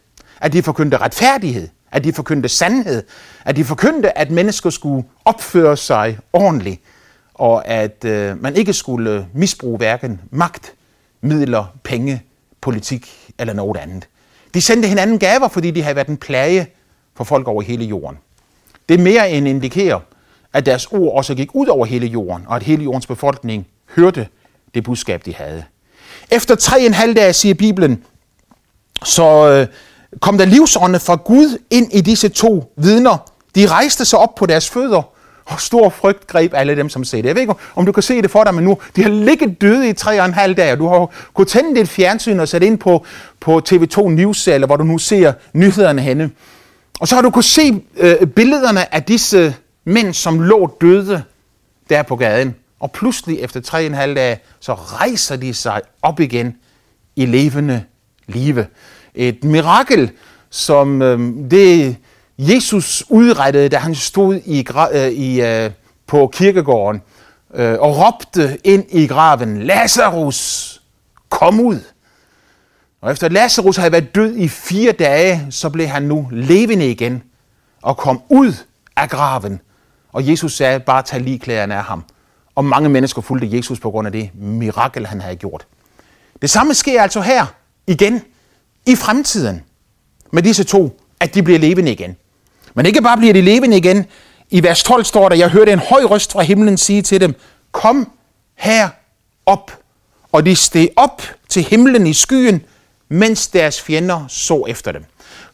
at 0.41 0.53
de 0.53 0.63
forkyndte 0.63 0.97
retfærdighed, 0.97 1.69
at 1.93 2.05
de 2.05 2.13
forkyndte 2.13 2.49
sandhed, 2.49 3.03
at 3.45 3.57
de 3.57 3.65
forkyndte, 3.65 4.19
at 4.19 4.31
mennesker 4.31 4.71
skulle 4.71 5.05
opføre 5.25 5.77
sig 5.77 6.19
ordentligt, 6.33 6.81
og 7.35 7.69
at 7.69 8.05
øh, 8.05 8.43
man 8.43 8.57
ikke 8.57 8.73
skulle 8.73 9.27
misbruge 9.35 9.77
hverken 9.77 10.21
magt, 10.31 10.73
midler, 11.21 11.65
penge, 11.85 12.23
politik 12.61 13.33
eller 13.39 13.55
noget 13.55 13.77
andet. 13.77 14.09
De 14.59 14.63
sendte 14.63 14.89
hinanden 14.89 15.19
gaver, 15.19 15.49
fordi 15.49 15.71
de 15.71 15.83
havde 15.83 15.97
været 15.97 16.09
en 16.09 16.17
plage 16.17 16.67
for 17.17 17.25
folk 17.25 17.49
over 17.49 17.63
hele 17.63 17.85
jorden. 17.85 18.19
Det 18.89 19.01
mere 19.01 19.31
end 19.31 19.49
indikerer, 19.49 20.01
at 20.53 20.67
deres 20.67 20.87
ord 20.87 21.17
også 21.17 21.35
gik 21.35 21.55
ud 21.55 21.67
over 21.67 21.87
hele 21.87 22.07
jorden, 22.07 22.45
og 22.49 22.57
at 22.57 22.63
hele 22.63 22.85
jordens 22.85 23.07
befolkning 23.07 23.67
hørte 23.97 24.29
det 24.75 24.85
budskab, 24.85 25.25
de 25.25 25.35
havde. 25.35 25.65
Efter 26.31 26.55
tre 26.55 26.81
en 26.81 26.95
halv 26.95 27.17
dag, 27.17 27.35
siger 27.35 27.55
Bibelen, 27.55 28.05
så 29.05 29.49
øh, 29.49 29.67
kom 30.21 30.39
der 30.39 30.45
livsånde 30.45 31.01
fra 31.01 31.15
Gud 31.15 31.59
ind 31.71 31.93
i 31.93 32.01
disse 32.01 32.29
to 32.29 32.73
vidner. 32.77 33.33
De 33.55 33.67
rejste 33.67 34.05
sig 34.05 34.19
op 34.19 34.35
på 34.35 34.47
deres 34.47 34.71
fødder, 34.71 35.03
stor 35.57 35.89
frygt 35.89 36.27
greb 36.27 36.55
alle 36.55 36.77
dem, 36.77 36.89
som 36.89 37.05
ser 37.05 37.17
det. 37.17 37.27
Jeg 37.27 37.35
ved 37.35 37.43
ikke, 37.43 37.55
om 37.77 37.87
du 37.87 37.93
kan 37.93 38.03
se 38.03 38.23
det 38.23 38.31
for 38.31 38.45
dig, 38.45 38.55
men 38.55 38.65
nu, 38.65 38.79
de 38.97 39.03
har 39.03 39.11
ligget 39.11 39.61
døde 39.61 39.89
i 39.89 39.93
tre 39.93 40.21
og 40.21 40.27
en 40.27 40.35
halv 40.35 40.55
dag, 40.55 40.73
og 40.73 40.79
du 40.79 40.89
har 40.89 41.11
kunnet 41.35 41.49
tænde 41.49 41.81
dit 41.81 41.89
fjernsyn 41.89 42.41
og 42.41 42.49
sætte 42.49 42.67
ind 42.67 42.79
på, 42.79 43.05
på 43.41 43.63
TV2 43.69 44.09
News, 44.09 44.49
eller 44.49 44.67
hvor 44.67 44.77
du 44.77 44.85
nu 44.85 44.99
ser 44.99 45.33
nyhederne 45.53 46.03
henne. 46.03 46.31
Og 47.01 47.09
så 47.09 47.15
har 47.15 47.23
du 47.23 47.31
kunnet 47.31 47.45
se 47.45 47.83
øh, 47.97 48.27
billederne 48.27 48.95
af 48.95 49.03
disse 49.03 49.55
mænd, 49.85 50.15
som 50.15 50.41
lå 50.41 50.77
døde 50.81 51.23
der 51.91 52.03
på 52.03 52.17
gaden. 52.17 52.55
Og 52.81 52.93
pludselig 52.93 53.39
efter 53.41 53.61
tre 53.61 53.79
og 53.79 53.87
en 53.87 53.95
halv 53.95 54.17
dag, 54.17 54.41
så 54.61 54.75
rejser 54.75 55.37
de 55.37 55.55
sig 55.55 55.81
op 56.03 56.21
igen 56.21 56.57
i 57.17 57.27
levende 57.27 57.85
live. 58.27 58.67
Et 59.15 59.45
mirakel, 59.45 60.11
som 60.51 61.03
øh, 61.03 61.19
det 61.51 61.97
Jesus 62.39 63.05
udrettede, 63.09 63.69
da 63.69 63.77
han 63.77 63.95
stod 63.95 64.41
i, 64.45 64.67
øh, 64.93 65.09
i, 65.09 65.41
øh, 65.41 65.71
på 66.07 66.31
kirkegården 66.33 67.03
øh, 67.55 67.79
og 67.81 67.97
råbte 67.97 68.59
ind 68.65 68.85
i 68.91 69.07
graven, 69.07 69.63
Lazarus, 69.63 70.83
kom 71.29 71.61
ud. 71.61 71.81
Og 73.01 73.13
efter 73.13 73.29
Lazarus 73.29 73.77
havde 73.77 73.93
været 73.93 74.15
død 74.15 74.37
i 74.37 74.49
fire 74.49 74.93
dage, 74.93 75.47
så 75.51 75.71
blev 75.71 75.87
han 75.87 76.03
nu 76.03 76.29
levende 76.33 76.91
igen 76.91 77.23
og 77.83 77.97
kom 77.97 78.23
ud 78.29 78.53
af 78.97 79.09
graven. 79.09 79.61
Og 80.13 80.29
Jesus 80.29 80.57
sagde, 80.57 80.81
bare 80.81 81.03
tag 81.03 81.21
ligklæderne 81.21 81.75
af 81.75 81.85
ham. 81.85 82.05
Og 82.55 82.65
mange 82.65 82.89
mennesker 82.89 83.23
fulgte 83.23 83.57
Jesus 83.57 83.81
på 83.81 83.91
grund 83.91 84.07
af 84.07 84.13
det 84.13 84.31
mirakel, 84.35 85.07
han 85.07 85.21
havde 85.21 85.37
gjort. 85.37 85.67
Det 86.43 86.51
samme 86.51 86.75
sker 86.75 87.03
altså 87.03 87.21
her 87.21 87.47
igen 87.87 88.23
i 88.87 88.97
fremtiden 88.97 89.63
med 90.33 90.43
disse 90.43 90.65
to, 90.65 91.01
at 91.21 91.35
de 91.35 91.43
bliver 91.43 91.59
levende 91.59 91.93
igen. 91.93 92.17
Men 92.79 92.87
ikke 92.87 93.03
bare 93.03 93.17
bliver 93.17 93.33
de 93.33 93.41
levende 93.41 93.77
igen. 93.77 94.07
I 94.51 94.63
vers 94.63 94.83
12 94.83 95.05
står 95.05 95.29
der, 95.29 95.37
jeg 95.37 95.49
hørte 95.49 95.73
en 95.73 95.79
høj 95.79 96.03
røst 96.05 96.33
fra 96.33 96.43
himlen 96.43 96.77
sige 96.77 97.03
til 97.03 97.21
dem, 97.21 97.35
kom 97.73 98.11
her 98.57 98.89
op. 99.47 99.79
Og 100.33 100.47
de 100.47 100.57
steg 100.57 100.89
op 100.97 101.23
til 101.49 101.63
himlen 101.63 102.07
i 102.07 102.13
skyen, 102.13 102.63
mens 103.09 103.49
deres 103.49 103.83
fjender 103.83 104.25
så 104.29 104.65
efter 104.69 104.93
dem. 104.93 105.05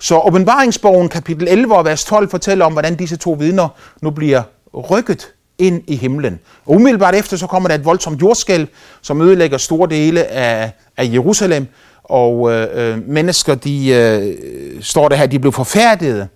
Så 0.00 0.18
åbenbaringsbogen 0.18 1.08
kapitel 1.08 1.48
11 1.48 1.76
og 1.76 1.84
vers 1.84 2.04
12 2.04 2.30
fortæller 2.30 2.64
om, 2.64 2.72
hvordan 2.72 2.96
disse 2.96 3.16
to 3.16 3.32
vidner 3.32 3.68
nu 4.02 4.10
bliver 4.10 4.42
rykket 4.90 5.28
ind 5.58 5.82
i 5.86 5.96
himlen. 5.96 6.40
Og 6.66 6.74
umiddelbart 6.74 7.14
efter 7.14 7.36
så 7.36 7.46
kommer 7.46 7.68
der 7.68 7.74
et 7.74 7.84
voldsomt 7.84 8.20
jordskælv, 8.20 8.68
som 9.02 9.20
ødelægger 9.20 9.58
store 9.58 9.90
dele 9.90 10.24
af, 10.24 10.72
af 10.96 11.10
Jerusalem, 11.12 11.66
og 12.04 12.52
øh, 12.52 12.68
øh 12.72 13.08
mennesker, 13.08 13.54
de 13.54 13.88
øh, 13.88 14.82
står 14.82 15.08
der 15.08 15.16
her, 15.16 15.26
de 15.26 15.38
blev 15.38 15.52
forfærdede, 15.52 16.28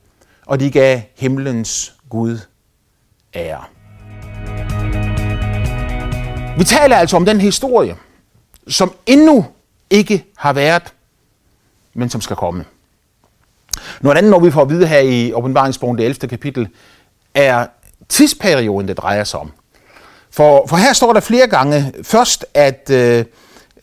og 0.49 0.61
de 0.61 0.71
gav 0.71 1.01
himlens 1.17 1.95
Gud 2.09 2.39
ære. 3.35 3.65
Vi 6.59 6.65
taler 6.65 6.97
altså 6.97 7.17
om 7.17 7.25
den 7.25 7.41
historie, 7.41 7.97
som 8.69 8.93
endnu 9.07 9.47
ikke 9.91 10.25
har 10.37 10.53
været, 10.53 10.83
men 11.95 12.11
som 12.11 12.21
skal 12.21 12.37
komme. 12.37 12.65
Noget 14.01 14.19
andet, 14.19 14.31
når 14.31 14.41
vi 14.41 14.51
får 14.51 14.63
at 14.63 14.69
vide 14.69 14.87
her 14.87 14.99
i 14.99 15.33
åbenbaringsbogen, 15.33 15.99
det 15.99 16.05
11. 16.05 16.29
kapitel, 16.29 16.69
er 17.35 17.67
tidsperioden, 18.09 18.89
det 18.89 18.97
drejer 18.97 19.25
sig 19.25 19.41
om. 19.41 19.53
For, 20.31 20.67
for 20.67 20.77
her 20.77 20.93
står 20.93 21.13
der 21.13 21.21
flere 21.21 21.47
gange 21.47 21.93
først, 22.03 22.47
at 22.55 22.91
øh, 22.91 23.25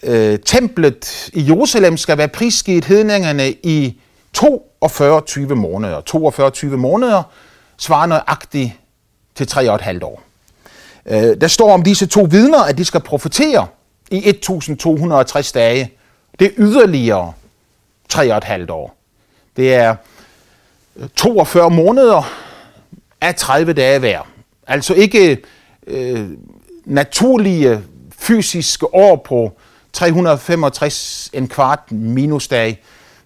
øh, 0.04 0.40
templet 0.40 1.30
i 1.34 1.48
Jerusalem 1.48 1.98
skal 1.98 2.18
være 2.18 2.28
prisgivet 2.28 2.86
hedningerne 2.86 3.52
i 3.52 4.00
42 4.36 5.22
20 5.22 5.56
måneder. 5.56 6.02
42 6.02 6.50
20 6.50 6.78
måneder 6.78 7.24
svarer 7.78 8.06
nøjagtigt 8.06 8.72
til 9.36 9.46
3,5 9.52 10.06
år. 10.06 10.22
Øh, 11.06 11.42
der 11.42 11.48
står 11.48 11.74
om 11.74 11.84
disse 11.84 12.06
to 12.06 12.28
vidner, 12.32 12.64
at 12.64 12.78
de 12.78 12.86
skal 12.86 13.00
profetere 13.02 13.68
i 14.12 14.30
1260 14.30 15.52
dage. 15.52 15.92
Det 16.40 16.48
er 16.48 16.52
yderligere 16.58 17.34
3,5 18.14 18.72
år. 18.72 18.96
Det 19.58 19.74
er 19.74 19.96
øh, 20.96 21.10
42 21.16 21.70
måneder 21.70 22.32
af 23.22 23.36
30 23.36 23.74
dage 23.74 24.00
hver. 24.00 24.22
Altså 24.68 24.94
ikke 24.94 25.42
øh, 25.88 26.30
naturlige 26.86 27.82
fysiske 28.18 28.94
år 28.94 29.16
på 29.16 29.52
365 29.94 31.30
en 31.34 31.48
kvart 31.48 31.92
minusdag, 31.92 32.82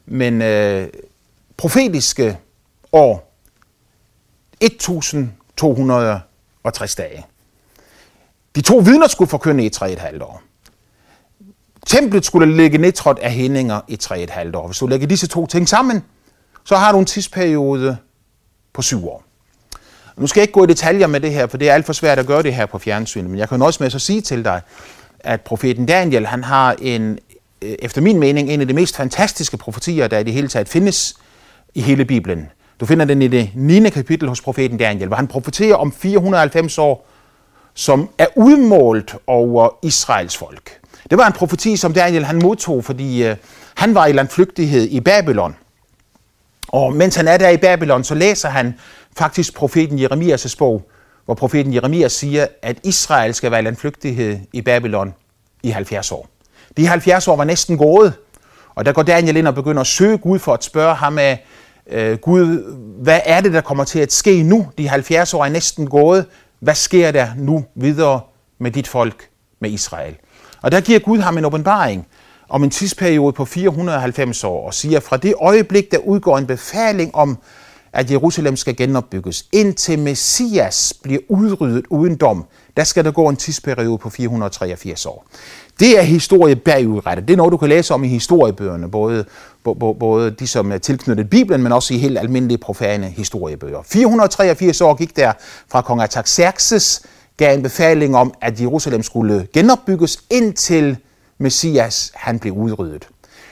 men 0.09 0.41
øh, 0.41 0.87
profetiske 1.57 2.37
år 2.91 3.33
1260 4.59 6.95
dage. 6.95 7.25
De 8.55 8.61
to 8.61 8.77
vidner 8.77 9.07
skulle 9.07 9.29
forkynde 9.29 9.65
i 9.65 9.71
3,5 9.75 10.23
år. 10.23 10.41
Templet 11.85 12.25
skulle 12.25 12.55
ligge 12.55 12.77
nedtrådt 12.77 13.19
af 13.19 13.31
hændinger 13.31 13.81
i 13.87 13.99
3,5 14.03 14.57
år. 14.57 14.67
Hvis 14.67 14.77
du 14.77 14.87
lægger 14.87 15.07
disse 15.07 15.27
to 15.27 15.47
ting 15.47 15.69
sammen, 15.69 16.03
så 16.65 16.75
har 16.75 16.91
du 16.91 16.99
en 16.99 17.05
tidsperiode 17.05 17.97
på 18.73 18.81
syv 18.81 19.07
år. 19.07 19.23
Nu 20.17 20.27
skal 20.27 20.39
jeg 20.39 20.43
ikke 20.43 20.53
gå 20.53 20.63
i 20.63 20.67
detaljer 20.67 21.07
med 21.07 21.19
det 21.19 21.31
her, 21.31 21.47
for 21.47 21.57
det 21.57 21.69
er 21.69 21.73
alt 21.73 21.85
for 21.85 21.93
svært 21.93 22.19
at 22.19 22.27
gøre 22.27 22.43
det 22.43 22.55
her 22.55 22.65
på 22.65 22.79
fjernsynet, 22.79 23.29
men 23.29 23.39
jeg 23.39 23.49
kan 23.49 23.61
også 23.61 23.83
med 23.83 23.95
at 23.95 24.01
sige 24.01 24.21
til 24.21 24.45
dig, 24.45 24.61
at 25.19 25.41
profeten 25.41 25.85
Daniel, 25.85 26.27
han 26.27 26.43
har 26.43 26.75
en, 26.81 27.19
Øh, 27.61 27.75
efter 27.79 28.01
min 28.01 28.19
mening, 28.19 28.49
en 28.49 28.61
af 28.61 28.67
de 28.67 28.73
mest 28.73 28.95
fantastiske 28.95 29.57
profetier, 29.57 30.07
der 30.07 30.19
i 30.19 30.23
det 30.23 30.33
hele 30.33 30.47
taget 30.47 30.69
findes 30.69 31.15
i 31.75 31.81
hele 31.81 32.05
Bibelen. 32.05 32.49
Du 32.79 32.85
finder 32.85 33.05
den 33.05 33.21
i 33.21 33.27
det 33.27 33.49
9. 33.55 33.89
kapitel 33.89 34.29
hos 34.29 34.41
profeten 34.41 34.77
Daniel, 34.77 35.07
hvor 35.07 35.15
han 35.15 35.27
profeterer 35.27 35.75
om 35.75 35.91
490 35.91 36.77
år, 36.77 37.07
som 37.73 38.09
er 38.17 38.27
udmålt 38.35 39.15
over 39.27 39.69
Israels 39.83 40.37
folk. 40.37 40.79
Det 41.09 41.17
var 41.17 41.27
en 41.27 41.33
profeti, 41.33 41.77
som 41.77 41.93
Daniel 41.93 42.25
han 42.25 42.39
modtog, 42.43 42.85
fordi 42.85 43.23
øh, 43.23 43.35
han 43.75 43.95
var 43.95 44.05
i 44.05 44.11
landflygtighed 44.11 44.83
i 44.83 44.99
Babylon. 44.99 45.55
Og 46.67 46.93
mens 46.93 47.15
han 47.15 47.27
er 47.27 47.37
der 47.37 47.49
i 47.49 47.57
Babylon, 47.57 48.03
så 48.03 48.15
læser 48.15 48.49
han 48.49 48.73
faktisk 49.17 49.55
profeten 49.55 49.99
Jeremias' 49.99 50.55
bog, 50.57 50.89
hvor 51.25 51.33
profeten 51.33 51.73
Jeremias 51.73 52.11
siger, 52.11 52.47
at 52.61 52.77
Israel 52.83 53.33
skal 53.33 53.51
være 53.51 53.59
i 53.59 53.63
landflygtighed 53.63 54.39
i 54.53 54.61
Babylon 54.61 55.13
i 55.63 55.69
70 55.69 56.11
år. 56.11 56.29
De 56.77 56.87
70 56.87 57.27
år 57.27 57.35
var 57.35 57.43
næsten 57.43 57.77
gået, 57.77 58.13
og 58.75 58.85
der 58.85 58.91
går 58.91 59.03
Daniel 59.03 59.37
ind 59.37 59.47
og 59.47 59.55
begynder 59.55 59.81
at 59.81 59.87
søge 59.87 60.17
Gud 60.17 60.39
for 60.39 60.53
at 60.53 60.63
spørge 60.63 60.95
ham 60.95 61.17
af, 61.17 61.45
øh, 61.89 62.17
Gud, 62.17 62.73
hvad 63.03 63.19
er 63.25 63.41
det, 63.41 63.53
der 63.53 63.61
kommer 63.61 63.83
til 63.83 63.99
at 63.99 64.13
ske 64.13 64.43
nu? 64.43 64.67
De 64.77 64.87
70 64.87 65.33
år 65.33 65.45
er 65.45 65.49
næsten 65.49 65.87
gået. 65.87 66.25
Hvad 66.59 66.75
sker 66.75 67.11
der 67.11 67.27
nu 67.37 67.65
videre 67.75 68.21
med 68.59 68.71
dit 68.71 68.87
folk, 68.87 69.29
med 69.59 69.69
Israel? 69.69 70.15
Og 70.61 70.71
der 70.71 70.81
giver 70.81 70.99
Gud 70.99 71.19
ham 71.19 71.37
en 71.37 71.45
åbenbaring 71.45 72.07
om 72.49 72.63
en 72.63 72.69
tidsperiode 72.69 73.33
på 73.33 73.45
490 73.45 74.43
år, 74.43 74.65
og 74.65 74.73
siger, 74.73 74.99
fra 74.99 75.17
det 75.17 75.33
øjeblik, 75.41 75.91
der 75.91 75.97
udgår 75.97 76.37
en 76.37 76.47
befaling 76.47 77.15
om, 77.15 77.37
at 77.93 78.11
Jerusalem 78.11 78.55
skal 78.55 78.75
genopbygges, 78.75 79.45
indtil 79.51 79.99
Messias 79.99 80.93
bliver 81.03 81.19
udryddet 81.29 81.85
uden 81.89 82.15
dom, 82.15 82.45
der 82.77 82.83
skal 82.83 83.05
der 83.05 83.11
gå 83.11 83.29
en 83.29 83.35
tidsperiode 83.35 83.97
på 83.97 84.09
483 84.09 85.05
år. 85.05 85.25
Det 85.79 85.99
er 85.99 86.01
historie 86.01 86.55
bagudrettet. 86.55 87.27
Det 87.27 87.33
er 87.33 87.37
noget, 87.37 87.51
du 87.51 87.57
kan 87.57 87.69
læse 87.69 87.93
om 87.93 88.03
i 88.03 88.07
historiebøgerne, 88.07 88.91
både, 88.91 89.25
både 89.99 90.31
de, 90.31 90.47
som 90.47 90.71
er 90.71 90.77
tilknyttet 90.77 91.29
Bibelen, 91.29 91.63
men 91.63 91.71
også 91.71 91.93
i 91.93 91.97
helt 91.97 92.17
almindelige 92.17 92.57
profane 92.57 93.07
historiebøger. 93.07 93.81
483 93.85 94.81
år 94.81 94.95
gik 94.95 95.15
der 95.15 95.33
fra 95.71 95.81
kong 95.81 96.01
Ataxerxes 96.01 97.01
gav 97.37 97.53
en 97.53 97.63
befaling 97.63 98.15
om, 98.15 98.33
at 98.41 98.61
Jerusalem 98.61 99.03
skulle 99.03 99.47
genopbygges 99.53 100.23
indtil 100.29 100.97
Messias 101.37 102.11
han 102.15 102.39
blev 102.39 102.53
udryddet. 102.53 103.07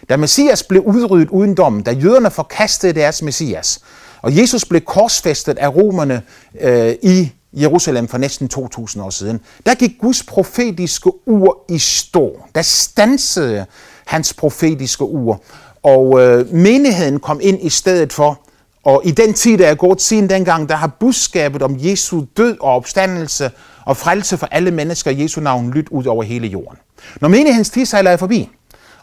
Da 0.09 0.17
Messias 0.17 0.63
blev 0.63 0.81
udryddet 0.81 1.29
uden 1.29 1.55
dom, 1.55 1.83
da 1.83 1.91
jøderne 1.91 2.31
forkastede 2.31 2.93
deres 2.93 3.21
Messias, 3.21 3.79
og 4.21 4.37
Jesus 4.37 4.65
blev 4.65 4.81
korsfæstet 4.81 5.57
af 5.57 5.75
romerne 5.75 6.21
øh, 6.61 6.95
i 7.03 7.31
Jerusalem 7.53 8.07
for 8.07 8.17
næsten 8.17 8.47
2000 8.47 9.03
år 9.03 9.09
siden, 9.09 9.39
der 9.65 9.75
gik 9.75 9.91
Guds 10.01 10.23
profetiske 10.23 11.11
ur 11.27 11.65
i 11.69 11.77
stå. 11.77 12.39
Der 12.55 12.61
stansede 12.61 13.65
hans 14.05 14.33
profetiske 14.33 15.03
ur, 15.03 15.41
og 15.83 16.19
øh, 16.21 16.53
menigheden 16.53 17.19
kom 17.19 17.39
ind 17.43 17.59
i 17.61 17.69
stedet 17.69 18.13
for. 18.13 18.39
Og 18.83 19.01
i 19.05 19.11
den 19.11 19.33
tid, 19.33 19.57
der 19.57 19.67
er 19.67 19.75
gået 19.75 20.01
siden 20.01 20.29
dengang, 20.29 20.69
der 20.69 20.75
har 20.75 20.87
budskabet 20.99 21.61
om 21.61 21.75
Jesu 21.79 22.23
død 22.37 22.57
og 22.59 22.71
opstandelse 22.71 23.51
og 23.85 23.97
frelse 23.97 24.37
for 24.37 24.47
alle 24.51 24.71
mennesker 24.71 25.11
i 25.11 25.23
Jesu 25.23 25.41
navn 25.41 25.71
lyttet 25.71 25.91
ud 25.91 26.05
over 26.05 26.23
hele 26.23 26.47
jorden. 26.47 26.77
Når 27.21 27.29
menighedens 27.29 27.69
tidsalder 27.69 28.11
er 28.11 28.17
forbi, 28.17 28.49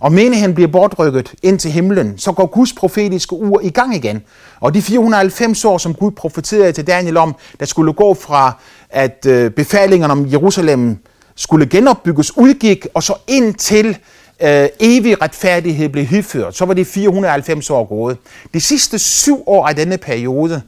og 0.00 0.12
menigheden 0.12 0.54
bliver 0.54 0.68
bortrykket 0.68 1.34
ind 1.42 1.58
til 1.58 1.70
himlen, 1.70 2.18
så 2.18 2.32
går 2.32 2.46
Guds 2.46 2.72
profetiske 2.72 3.32
ur 3.32 3.60
i 3.62 3.70
gang 3.70 3.96
igen. 3.96 4.22
Og 4.60 4.74
de 4.74 4.82
490 4.82 5.64
år, 5.64 5.78
som 5.78 5.94
Gud 5.94 6.10
profeterede 6.10 6.72
til 6.72 6.86
Daniel 6.86 7.16
om, 7.16 7.36
der 7.60 7.66
skulle 7.66 7.92
gå 7.92 8.14
fra, 8.14 8.52
at 8.90 9.26
øh, 9.26 9.50
befalingerne 9.50 10.12
om 10.12 10.30
Jerusalem 10.32 10.98
skulle 11.34 11.66
genopbygges, 11.66 12.36
udgik, 12.36 12.86
og 12.94 13.02
så 13.02 13.14
ind 13.26 13.54
til 13.54 13.98
øh, 14.42 14.68
evig 14.80 15.22
retfærdighed 15.22 15.88
blev 15.88 16.04
hyført, 16.04 16.56
så 16.56 16.64
var 16.64 16.74
det 16.74 16.86
490 16.86 17.70
år 17.70 17.84
gået. 17.84 18.18
De 18.54 18.60
sidste 18.60 18.98
syv 18.98 19.42
år 19.46 19.66
af 19.66 19.76
denne 19.76 19.98
periode 19.98 20.62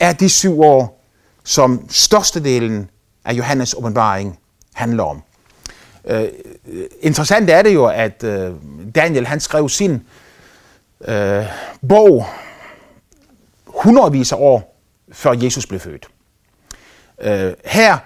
er 0.00 0.12
de 0.12 0.28
syv 0.28 0.60
år, 0.60 1.02
som 1.44 1.86
størstedelen 1.88 2.90
af 3.24 3.32
Johannes 3.32 3.74
åbenbaring 3.74 4.38
handler 4.74 5.02
om. 5.02 5.22
Øh, 6.06 6.28
interessant 7.00 7.50
er 7.50 7.62
det 7.62 7.74
jo, 7.74 7.86
at 7.86 8.24
øh, 8.24 8.54
Daniel 8.94 9.26
han 9.26 9.40
skrev 9.40 9.68
sin 9.68 10.02
øh, 11.08 11.44
bog 11.88 12.26
hundredvis 13.66 14.32
af 14.32 14.36
år 14.40 14.76
før 15.12 15.32
Jesus 15.32 15.66
blev 15.66 15.80
født. 15.80 16.08
Øh, 17.20 17.52
her 17.64 17.98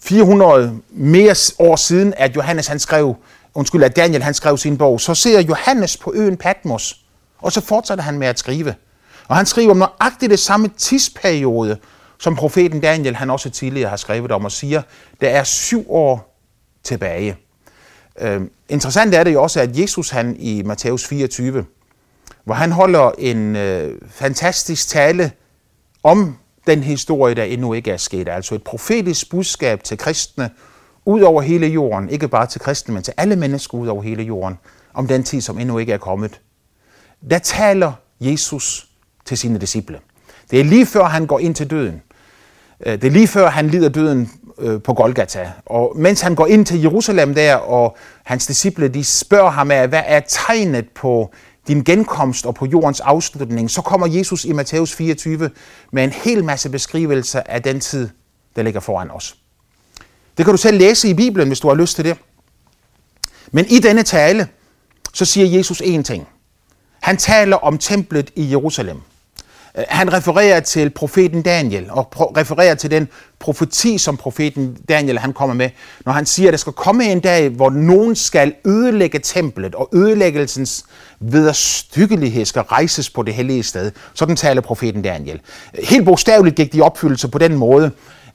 400 0.00 0.80
mere 0.90 1.34
år 1.58 1.76
siden, 1.76 2.14
at 2.16 2.36
Johannes 2.36 2.66
han 2.66 2.78
skrev, 2.78 3.16
undskyld, 3.54 3.82
at 3.82 3.96
Daniel 3.96 4.22
han 4.22 4.34
skrev 4.34 4.58
sin 4.58 4.78
bog, 4.78 5.00
så 5.00 5.14
ser 5.14 5.40
Johannes 5.40 5.96
på 5.96 6.12
øen 6.14 6.36
Patmos, 6.36 7.04
og 7.38 7.52
så 7.52 7.60
fortsætter 7.60 8.04
han 8.04 8.18
med 8.18 8.26
at 8.26 8.38
skrive. 8.38 8.74
Og 9.28 9.36
han 9.36 9.46
skriver 9.46 9.70
om 9.70 9.76
nøjagtigt 9.76 10.30
det 10.30 10.38
samme 10.38 10.70
tidsperiode, 10.76 11.78
som 12.18 12.36
profeten 12.36 12.80
Daniel 12.80 13.16
han 13.16 13.30
også 13.30 13.50
tidligere 13.50 13.90
har 13.90 13.96
skrevet 13.96 14.32
om 14.32 14.44
og 14.44 14.52
siger, 14.52 14.82
der 15.20 15.28
er 15.28 15.44
syv 15.44 15.86
år 15.88 16.33
tilbage. 16.84 17.36
Øh, 18.20 18.40
interessant 18.68 19.14
er 19.14 19.24
det 19.24 19.32
jo 19.32 19.42
også, 19.42 19.60
at 19.60 19.78
Jesus 19.78 20.10
han 20.10 20.36
i 20.38 20.62
Matthæus 20.62 21.06
24, 21.06 21.64
hvor 22.44 22.54
han 22.54 22.72
holder 22.72 23.10
en 23.18 23.56
øh, 23.56 24.00
fantastisk 24.10 24.88
tale 24.88 25.32
om 26.02 26.36
den 26.66 26.82
historie, 26.82 27.34
der 27.34 27.42
endnu 27.42 27.72
ikke 27.72 27.90
er 27.90 27.96
sket. 27.96 28.28
Altså 28.28 28.54
et 28.54 28.62
profetisk 28.62 29.30
budskab 29.30 29.84
til 29.84 29.98
kristne 29.98 30.50
ud 31.04 31.20
over 31.20 31.42
hele 31.42 31.66
jorden, 31.66 32.08
ikke 32.08 32.28
bare 32.28 32.46
til 32.46 32.60
kristne, 32.60 32.94
men 32.94 33.02
til 33.02 33.14
alle 33.16 33.36
mennesker 33.36 33.78
ud 33.78 33.86
over 33.86 34.02
hele 34.02 34.22
jorden, 34.22 34.58
om 34.94 35.06
den 35.06 35.24
tid, 35.24 35.40
som 35.40 35.58
endnu 35.58 35.78
ikke 35.78 35.92
er 35.92 35.98
kommet. 35.98 36.40
Der 37.30 37.38
taler 37.38 37.92
Jesus 38.20 38.88
til 39.24 39.38
sine 39.38 39.58
disciple. 39.58 39.98
Det 40.50 40.60
er 40.60 40.64
lige 40.64 40.86
før 40.86 41.04
han 41.04 41.26
går 41.26 41.38
ind 41.38 41.54
til 41.54 41.70
døden. 41.70 42.02
Øh, 42.86 42.92
det 42.92 43.04
er 43.04 43.10
lige 43.10 43.28
før 43.28 43.50
han 43.50 43.68
lider 43.68 43.88
døden 43.88 44.30
øh, 44.58 44.82
på 44.82 44.94
Golgata. 44.94 45.52
Og 45.66 45.92
mens 45.96 46.20
han 46.20 46.34
går 46.34 46.46
ind 46.46 46.66
til 46.66 46.80
Jerusalem 46.80 47.34
der, 47.34 47.54
og 47.54 47.96
hans 48.24 48.46
disciple 48.46 48.88
de 48.88 49.04
spørger 49.04 49.50
ham 49.50 49.70
af, 49.70 49.88
hvad 49.88 50.02
er 50.06 50.20
tegnet 50.20 50.88
på 50.88 51.30
din 51.68 51.84
genkomst 51.84 52.46
og 52.46 52.54
på 52.54 52.66
jordens 52.66 53.00
afslutning, 53.00 53.70
så 53.70 53.82
kommer 53.82 54.06
Jesus 54.06 54.44
i 54.44 54.52
Matthæus 54.52 54.94
24 54.94 55.50
med 55.92 56.04
en 56.04 56.10
hel 56.10 56.44
masse 56.44 56.70
beskrivelser 56.70 57.42
af 57.46 57.62
den 57.62 57.80
tid, 57.80 58.08
der 58.56 58.62
ligger 58.62 58.80
foran 58.80 59.10
os. 59.10 59.36
Det 60.36 60.44
kan 60.44 60.52
du 60.52 60.58
selv 60.58 60.78
læse 60.78 61.08
i 61.08 61.14
Bibelen, 61.14 61.48
hvis 61.48 61.60
du 61.60 61.68
har 61.68 61.74
lyst 61.74 61.96
til 61.96 62.04
det. 62.04 62.16
Men 63.52 63.66
i 63.68 63.78
denne 63.78 64.02
tale, 64.02 64.48
så 65.12 65.24
siger 65.24 65.58
Jesus 65.58 65.82
én 65.82 66.02
ting. 66.02 66.28
Han 67.00 67.16
taler 67.16 67.56
om 67.56 67.78
templet 67.78 68.30
i 68.36 68.50
Jerusalem. 68.50 69.00
Øh, 69.78 69.84
han 69.88 70.12
refererer 70.12 70.60
til 70.60 70.90
profeten 70.90 71.42
Daniel, 71.42 71.86
og 71.90 72.12
refererer 72.36 72.74
til 72.74 72.90
den 72.90 73.08
profeti, 73.38 73.98
som 73.98 74.16
profeten 74.16 74.76
Daniel 74.88 75.18
han 75.18 75.32
kommer 75.32 75.54
med, 75.54 75.70
når 76.06 76.12
han 76.12 76.26
siger, 76.26 76.48
at 76.48 76.52
der 76.52 76.58
skal 76.58 76.72
komme 76.72 77.04
en 77.04 77.20
dag, 77.20 77.48
hvor 77.48 77.70
nogen 77.70 78.16
skal 78.16 78.54
ødelægge 78.64 79.18
templet, 79.18 79.74
og 79.74 79.88
ødelæggelsens 79.92 80.84
vederstykkelighed 81.20 82.44
skal 82.44 82.62
rejses 82.62 83.10
på 83.10 83.22
det 83.22 83.34
hellige 83.34 83.62
sted. 83.62 83.92
Sådan 84.14 84.36
taler 84.36 84.60
profeten 84.60 85.02
Daniel. 85.02 85.40
Helt 85.88 86.04
bogstaveligt 86.04 86.56
gik 86.56 86.72
de 86.72 86.82
opfyldelse 86.82 87.28
på 87.28 87.38
den 87.38 87.56
måde, 87.56 87.90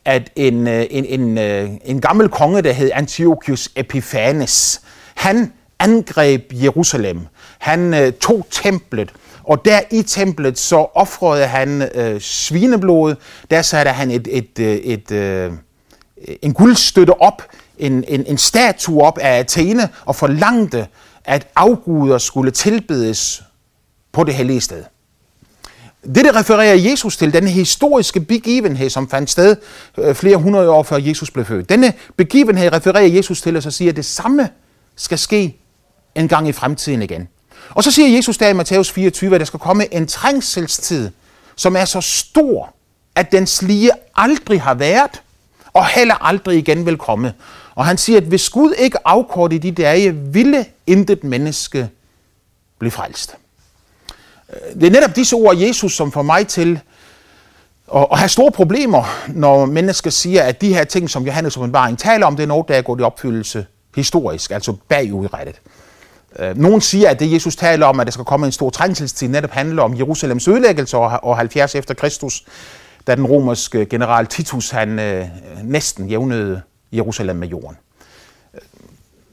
at 0.06 0.30
en, 0.36 0.68
øh, 0.68 0.86
en, 0.90 1.06
en, 1.06 1.38
øh, 1.38 1.70
en 1.86 2.02
gammel 2.02 2.30
konge, 2.30 2.62
der 2.62 2.72
hed 2.72 2.92
Antiochus 2.94 3.70
Epiphanes, 3.76 4.82
han 5.16 5.54
angreb 5.80 6.52
Jerusalem. 6.54 7.20
Han 7.60 8.14
tog 8.22 8.46
templet, 8.52 9.10
og 9.50 9.66
der 9.66 9.80
i 9.92 10.02
templet 10.02 10.60
så 10.60 10.76
offrede 10.76 11.46
han 11.46 11.82
øh, 11.96 12.22
svineblod. 12.22 13.16
Der 13.52 13.62
satte 13.62 13.92
han 13.92 14.12
et, 14.12 14.28
et, 14.32 14.60
et, 14.60 14.94
et, 14.94 15.12
øh, 15.12 15.52
en 16.42 16.54
guldstøtte 16.54 17.22
op, 17.22 17.44
en, 17.78 18.04
en, 18.08 18.26
en 18.26 18.38
statue 18.38 19.04
op 19.04 19.18
af 19.18 19.40
Athene, 19.40 19.90
og 20.06 20.16
forlangte, 20.16 20.88
at 21.26 21.48
afguder 21.56 22.18
skulle 22.18 22.52
tilbedes 22.52 23.44
på 24.12 24.24
det 24.24 24.34
hellige 24.34 24.62
sted. 24.62 24.84
Det, 26.06 26.16
det 26.16 26.36
refererer 26.36 26.76
Jesus 26.76 27.18
til, 27.18 27.34
den 27.34 27.48
historiske 27.48 28.20
begivenhed, 28.20 28.90
som 28.90 29.10
fandt 29.10 29.30
sted 29.30 29.56
øh, 29.98 30.16
flere 30.16 30.38
hundrede 30.38 30.70
år 30.70 30.84
før 30.84 30.98
Jesus 30.98 31.32
blev 31.32 31.46
født. 31.46 31.70
Denne 31.70 31.94
begivenhed 32.18 32.74
refererer 32.74 33.08
Jesus 33.08 33.42
til, 33.42 33.58
og 33.58 33.64
så 33.64 33.72
siger, 33.72 33.92
at 33.92 33.96
det 33.96 34.06
samme 34.06 34.50
skal 34.96 35.18
ske 35.18 35.58
en 36.16 36.28
gang 36.28 36.48
i 36.48 36.52
fremtiden 36.52 37.02
igen. 37.02 37.28
Og 37.70 37.84
så 37.84 37.92
siger 37.92 38.16
Jesus 38.16 38.38
der 38.38 38.48
i 38.48 38.54
Matthæus 38.54 38.92
24, 38.92 39.36
at 39.36 39.40
der 39.40 39.46
skal 39.46 39.60
komme 39.60 39.94
en 39.94 40.08
trængselstid, 40.08 41.12
som 41.56 41.76
er 41.76 41.86
så 41.86 42.02
stor, 42.02 42.74
at 43.16 43.32
den 43.32 43.48
lige 43.62 43.92
aldrig 44.16 44.62
har 44.62 44.74
været, 44.74 45.22
og 45.74 45.88
heller 45.88 46.26
aldrig 46.26 46.58
igen 46.58 46.86
vil 46.86 46.98
komme. 46.98 47.34
Og 47.76 47.86
han 47.86 47.98
siger, 47.98 48.18
at 48.18 48.24
hvis 48.24 48.50
Gud 48.50 48.74
ikke 48.78 48.98
afkorte 49.06 49.58
de 49.60 49.72
dage, 49.72 50.16
ville 50.16 50.66
intet 50.88 51.24
menneske 51.24 51.90
blive 52.80 52.92
frelst. 52.92 53.36
Det 54.74 54.84
er 54.84 54.92
netop 54.92 55.16
disse 55.16 55.36
ord 55.36 55.58
Jesus, 55.58 55.94
som 55.94 56.12
får 56.12 56.22
mig 56.22 56.48
til 56.48 56.80
at 57.96 58.20
have 58.20 58.30
store 58.30 58.52
problemer, 58.52 59.28
når 59.28 59.66
mennesker 59.66 60.10
siger, 60.10 60.44
at 60.44 60.62
de 60.62 60.74
her 60.74 60.84
ting, 60.84 61.10
som 61.10 61.26
Johannes 61.26 61.58
åbenbaring 61.58 62.00
taler 62.00 62.26
om, 62.26 62.36
det 62.36 62.44
er 62.44 62.48
noget, 62.48 62.68
der 62.68 62.76
er 62.76 62.82
gået 62.82 63.00
i 63.00 63.04
opfyldelse 63.04 63.66
historisk, 63.96 64.52
altså 64.52 64.74
bagudrettet. 64.88 65.62
Øh, 66.40 66.58
nogen 66.58 66.82
siger, 66.82 67.10
at 67.10 67.20
det 67.20 67.32
Jesus 67.32 67.56
taler 67.56 67.86
om, 67.86 68.00
at 68.00 68.08
der 68.08 68.12
skal 68.12 68.26
komme 68.26 68.46
en 68.46 68.52
stor 68.52 68.70
trængselstid, 68.70 69.28
netop 69.28 69.52
handler 69.52 69.84
om 69.84 69.98
Jerusalems 69.98 70.48
ødelæggelse 70.48 70.98
år 70.98 71.36
70 71.36 71.76
efter 71.76 71.94
Kristus, 71.94 72.44
da 73.08 73.16
den 73.16 73.26
romerske 73.26 73.86
general 73.86 74.28
Titus 74.28 74.70
han 74.70 75.00
øh, 75.00 75.26
næsten 75.64 76.08
jævnede 76.08 76.62
Jerusalem 76.92 77.36
med 77.36 77.48
jorden. 77.48 77.78
Øh, 78.54 78.62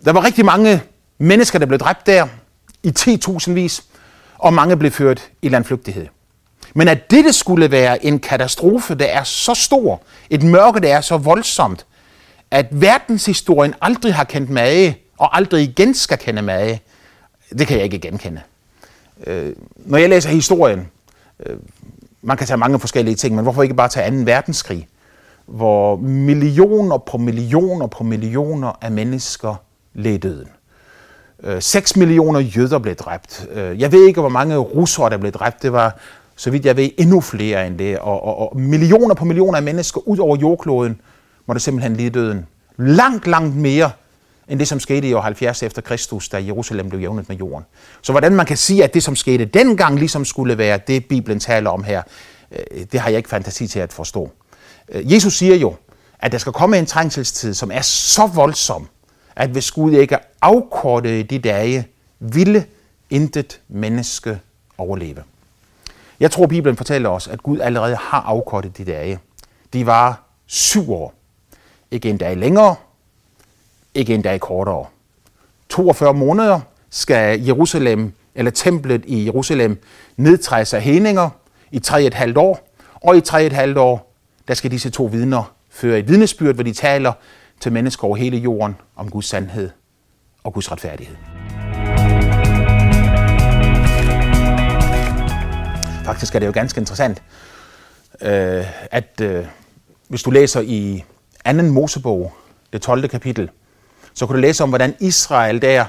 der 0.05 0.13
var 0.13 0.25
rigtig 0.25 0.45
mange 0.45 0.83
mennesker, 1.19 1.59
der 1.59 1.67
blev 1.67 1.79
dræbt 1.79 2.07
der 2.07 2.27
i 2.83 2.93
10.000 2.99 3.51
vis, 3.51 3.85
og 4.39 4.55
mange 4.55 4.77
blev 4.77 4.91
ført 4.91 5.29
i 5.43 5.49
landflygtighed. 5.49 6.07
Men 6.75 6.89
at 6.89 7.11
dette 7.11 7.33
skulle 7.33 7.71
være 7.71 8.05
en 8.05 8.19
katastrofe, 8.19 8.95
der 8.95 9.05
er 9.05 9.25
så 9.25 9.55
stor, 9.55 10.03
et 10.31 10.43
mørke, 10.43 10.81
der 10.81 10.97
er 10.97 11.01
så 11.01 11.17
voldsomt, 11.17 11.87
at 12.51 12.67
verdenshistorien 12.71 13.75
aldrig 13.81 14.15
har 14.15 14.25
kendt 14.25 14.51
mage, 14.51 15.06
og 15.19 15.37
aldrig 15.37 15.63
igen 15.63 15.95
skal 15.95 16.19
kende 16.19 16.43
mage, 16.43 16.83
det 17.59 17.67
kan 17.67 17.77
jeg 17.77 17.85
ikke 17.85 17.99
genkende. 17.99 18.41
Øh, 19.27 19.53
når 19.77 19.99
jeg 19.99 20.09
læser 20.09 20.31
historien, 20.31 20.89
øh, 21.47 21.57
man 22.23 22.37
kan 22.37 22.47
tage 22.47 22.57
mange 22.57 22.81
forskellige 22.81 23.15
ting, 23.15 23.35
men 23.35 23.43
hvorfor 23.43 23.63
ikke 23.63 23.75
bare 23.75 23.89
tage 23.89 24.11
2. 24.11 24.17
verdenskrig, 24.17 24.89
hvor 25.47 25.97
millioner 25.97 26.99
på 26.99 27.19
millioner 27.19 27.87
på 27.87 28.05
millioner 28.05 28.79
af 28.83 28.91
mennesker 28.91 29.55
led 29.95 30.19
døden. 30.19 30.49
Øh, 31.43 31.63
6 31.63 31.97
millioner 31.97 32.41
jøder 32.41 32.79
blev 32.79 32.95
dræbt. 32.95 33.49
Øh, 33.53 33.81
jeg 33.81 33.93
ved 33.93 34.07
ikke, 34.07 34.21
hvor 34.21 34.29
mange 34.29 34.57
russere, 34.57 35.11
der 35.11 35.17
blev 35.17 35.33
dræbt. 35.33 35.63
Det 35.63 35.73
var, 35.73 35.99
så 36.37 36.51
vidt 36.51 36.65
jeg 36.65 36.77
ved, 36.77 36.91
endnu 36.99 37.21
flere 37.21 37.67
end 37.67 37.79
det. 37.79 37.99
Og, 37.99 38.25
og, 38.25 38.39
og 38.39 38.61
millioner 38.61 39.15
på 39.15 39.25
millioner 39.25 39.57
af 39.57 39.63
mennesker 39.63 40.09
ud 40.09 40.19
over 40.19 40.37
jordkloden 40.37 41.01
måtte 41.47 41.61
simpelthen 41.61 41.97
lide 41.97 42.11
døden. 42.11 42.47
Langt, 42.77 43.27
langt 43.27 43.57
mere 43.57 43.91
end 44.49 44.59
det, 44.59 44.69
som 44.69 44.81
skete 44.81 45.09
i 45.09 45.13
år 45.13 45.21
70 45.21 45.63
efter 45.63 45.83
Kristus, 45.83 46.29
da 46.29 46.45
Jerusalem 46.45 46.89
blev 46.89 47.01
jævnet 47.01 47.29
med 47.29 47.37
jorden. 47.37 47.67
Så 48.03 48.13
hvordan 48.13 48.35
man 48.35 48.47
kan 48.47 48.57
sige, 48.57 48.85
at 48.85 48.95
det, 48.95 49.03
som 49.03 49.17
skete 49.17 49.45
dengang, 49.45 49.99
ligesom 49.99 50.25
skulle 50.25 50.59
være 50.59 50.79
det, 50.87 51.07
Bibelen 51.07 51.41
taler 51.41 51.71
om 51.71 51.85
her, 51.85 52.03
øh, 52.53 52.87
det 52.93 53.01
har 53.01 53.09
jeg 53.09 53.17
ikke 53.17 53.29
fantasi 53.29 53.67
til 53.67 53.81
at 53.81 53.93
forstå. 53.93 54.31
Øh, 54.89 55.13
Jesus 55.13 55.37
siger 55.37 55.57
jo, 55.57 55.75
at 56.19 56.33
der 56.33 56.39
skal 56.39 56.53
komme 56.53 56.79
en 56.79 56.87
trængselstid, 56.87 57.55
som 57.55 57.71
er 57.71 57.81
så 57.81 58.27
voldsom, 58.27 58.89
at 59.37 59.51
hvis 59.51 59.71
Gud 59.71 59.93
ikke 59.93 60.19
afkortede 60.43 61.23
de 61.23 61.39
dage, 61.39 61.89
ville 62.19 62.65
intet 63.11 63.61
menneske 63.69 64.39
overleve. 64.79 65.23
Jeg 66.21 66.31
tror, 66.31 66.47
Bibelen 66.47 66.77
fortæller 66.77 67.09
os, 67.09 67.29
at 67.29 67.43
Gud 67.43 67.59
allerede 67.59 67.97
har 67.97 68.21
afkortet 68.21 68.79
de 68.79 68.85
dage. 68.85 69.19
De 69.73 69.87
var 69.87 70.23
syv 70.47 70.93
år. 70.93 71.15
Ikke 71.91 72.11
en 72.11 72.19
dag 72.19 72.37
længere, 72.37 72.75
ikke 73.97 74.15
endda 74.15 74.33
i 74.33 74.39
kortere. 74.39 74.87
42 75.69 76.15
måneder 76.15 76.61
skal 76.91 77.41
Jerusalem, 77.41 78.13
eller 78.35 78.51
templet 78.51 79.05
i 79.07 79.25
Jerusalem, 79.25 79.83
nedtræde 80.17 80.65
sig 80.65 80.81
hæninger 80.81 81.31
i 81.71 81.79
tre 81.79 82.03
et 82.03 82.15
halvt 82.15 82.37
år, 82.37 82.69
og 82.95 83.17
i 83.17 83.21
tre 83.21 83.45
et 83.45 83.53
halvt 83.53 83.79
år, 83.79 84.13
der 84.49 84.55
skal 84.55 84.71
disse 84.71 84.91
to 84.91 85.05
vidner 85.05 85.53
føre 85.71 85.99
et 85.99 86.09
vidnesbyrd, 86.09 86.55
hvor 86.55 86.65
de 86.65 86.73
taler 86.73 87.13
til 87.61 87.73
mennesker 87.73 88.05
over 88.05 88.17
hele 88.17 88.37
jorden 88.37 88.77
om 88.97 89.11
Guds 89.11 89.27
sandhed 89.27 89.71
og 90.45 90.53
Guds 90.53 90.73
retfærdighed. 90.73 91.17
Faktisk 96.05 96.35
er 96.35 96.39
det 96.39 96.47
jo 96.47 96.53
ganske 96.53 96.79
interessant, 96.79 97.23
øh, 98.23 98.65
at 98.91 99.21
øh, 99.23 99.47
hvis 100.09 100.23
du 100.23 100.31
læser 100.31 100.61
i 100.61 101.05
2. 101.47 101.53
Mosebog, 101.53 102.33
det 102.73 102.83
12. 102.83 103.09
kapitel, 103.09 103.51
så 104.17 104.27
kan 104.27 104.35
du 104.35 104.41
læse 104.41 104.63
om, 104.63 104.69
hvordan 104.69 104.95
Israel 105.01 105.63
der 105.63 105.85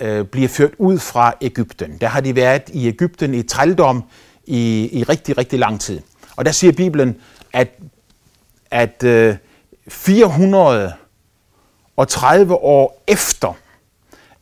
øh, 0.00 0.24
bliver 0.24 0.48
ført 0.48 0.70
ud 0.78 0.98
fra 0.98 1.34
Ægypten. 1.40 1.98
Der 2.00 2.08
har 2.08 2.20
de 2.20 2.36
været 2.36 2.62
i 2.72 2.88
Ægypten 2.88 3.34
i 3.34 3.42
trældom 3.42 4.04
i, 4.46 4.88
i 4.92 5.02
rigtig, 5.02 5.38
rigtig 5.38 5.58
lang 5.58 5.80
tid. 5.80 6.00
Og 6.36 6.44
der 6.44 6.52
siger 6.52 6.72
Bibelen, 6.72 7.16
at, 7.52 7.68
at 8.70 9.04
øh, 9.04 9.36
430 9.88 12.54
år 12.54 13.02
efter, 13.08 13.56